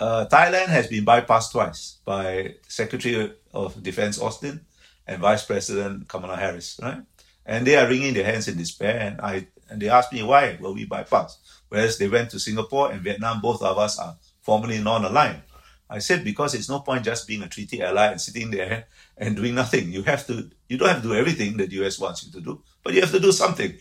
Uh, 0.00 0.26
Thailand 0.26 0.66
has 0.66 0.88
been 0.88 1.04
bypassed 1.04 1.52
twice 1.52 1.98
by 2.04 2.56
Secretary 2.66 3.32
of 3.52 3.80
Defense 3.82 4.18
Austin 4.18 4.66
and 5.06 5.20
Vice 5.20 5.44
President 5.44 6.08
Kamala 6.08 6.36
Harris, 6.36 6.80
right? 6.82 7.02
And 7.46 7.66
they 7.66 7.76
are 7.76 7.86
wringing 7.86 8.14
their 8.14 8.24
hands 8.24 8.48
in 8.48 8.56
despair. 8.56 8.98
And 8.98 9.20
I 9.20 9.46
and 9.68 9.80
they 9.80 9.88
asked 9.88 10.12
me 10.12 10.22
why 10.22 10.58
were 10.60 10.72
we 10.72 10.86
bypassed, 10.86 11.36
whereas 11.68 11.98
they 11.98 12.08
went 12.08 12.30
to 12.30 12.40
Singapore 12.40 12.90
and 12.90 13.02
Vietnam. 13.02 13.40
Both 13.40 13.62
of 13.62 13.78
us 13.78 13.98
are 13.98 14.16
formally 14.40 14.82
non-aligned. 14.82 15.42
I 15.90 15.98
said 15.98 16.22
because 16.22 16.54
it's 16.54 16.68
no 16.68 16.80
point 16.80 17.04
just 17.04 17.26
being 17.26 17.42
a 17.42 17.48
treaty 17.48 17.82
ally 17.82 18.06
and 18.06 18.20
sitting 18.20 18.52
there 18.52 18.86
and 19.16 19.34
doing 19.34 19.56
nothing. 19.56 19.92
You 19.92 20.04
have 20.04 20.24
to, 20.28 20.48
you 20.68 20.78
don't 20.78 20.88
have 20.88 21.02
to 21.02 21.08
do 21.08 21.14
everything 21.14 21.56
that 21.56 21.70
the 21.70 21.84
US 21.84 21.98
wants 21.98 22.24
you 22.24 22.32
to 22.32 22.40
do, 22.40 22.62
but 22.84 22.94
you 22.94 23.00
have 23.00 23.10
to 23.10 23.18
do 23.18 23.32
something. 23.32 23.76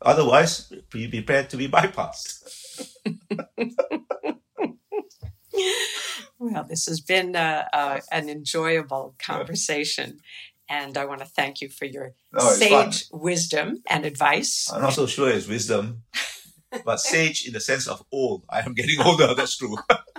Otherwise, 0.00 0.72
be 0.90 1.08
prepared 1.08 1.50
to 1.50 1.56
be 1.56 1.68
bypassed. 1.68 2.86
well, 6.38 6.64
this 6.68 6.86
has 6.86 7.00
been 7.00 7.34
uh, 7.34 7.64
uh, 7.72 7.98
an 8.12 8.28
enjoyable 8.28 9.16
conversation. 9.18 10.20
And 10.68 10.96
I 10.96 11.06
want 11.06 11.20
to 11.20 11.26
thank 11.26 11.60
you 11.60 11.68
for 11.70 11.86
your 11.86 12.12
no, 12.32 12.40
sage 12.50 13.08
fun. 13.08 13.20
wisdom 13.20 13.82
and 13.88 14.04
advice. 14.04 14.70
I'm 14.72 14.82
not 14.82 14.92
so 14.92 15.06
sure 15.06 15.30
it's 15.30 15.48
wisdom, 15.48 16.02
but 16.84 17.00
sage 17.00 17.46
in 17.46 17.54
the 17.54 17.60
sense 17.60 17.88
of 17.88 18.04
old. 18.12 18.44
I 18.48 18.60
am 18.60 18.74
getting 18.74 19.00
older, 19.00 19.34
that's 19.36 19.56
true. 19.56 19.76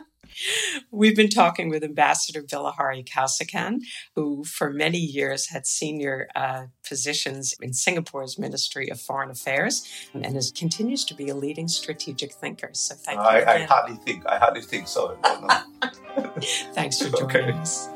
We've 0.91 1.15
been 1.15 1.29
talking 1.29 1.69
with 1.69 1.83
Ambassador 1.83 2.41
Bilahari 2.41 3.07
Kausikan, 3.07 3.81
who 4.15 4.43
for 4.43 4.71
many 4.71 4.97
years 4.97 5.49
had 5.49 5.65
senior 5.65 6.29
uh, 6.35 6.65
positions 6.87 7.55
in 7.61 7.73
Singapore's 7.73 8.37
Ministry 8.37 8.89
of 8.89 8.99
Foreign 8.99 9.29
Affairs 9.29 9.87
and 10.13 10.35
is, 10.35 10.51
continues 10.51 11.05
to 11.05 11.13
be 11.13 11.29
a 11.29 11.35
leading 11.35 11.67
strategic 11.67 12.33
thinker. 12.33 12.69
So 12.73 12.95
thank 12.95 13.19
I, 13.19 13.39
you. 13.39 13.45
I 13.45 13.63
hardly 13.63 13.97
think. 13.97 14.25
I 14.27 14.37
hardly 14.37 14.61
think 14.61 14.87
so. 14.87 15.17
Thanks 16.73 17.01
for 17.01 17.09
joining 17.17 17.55
okay. 17.55 17.59
us. 17.59 17.89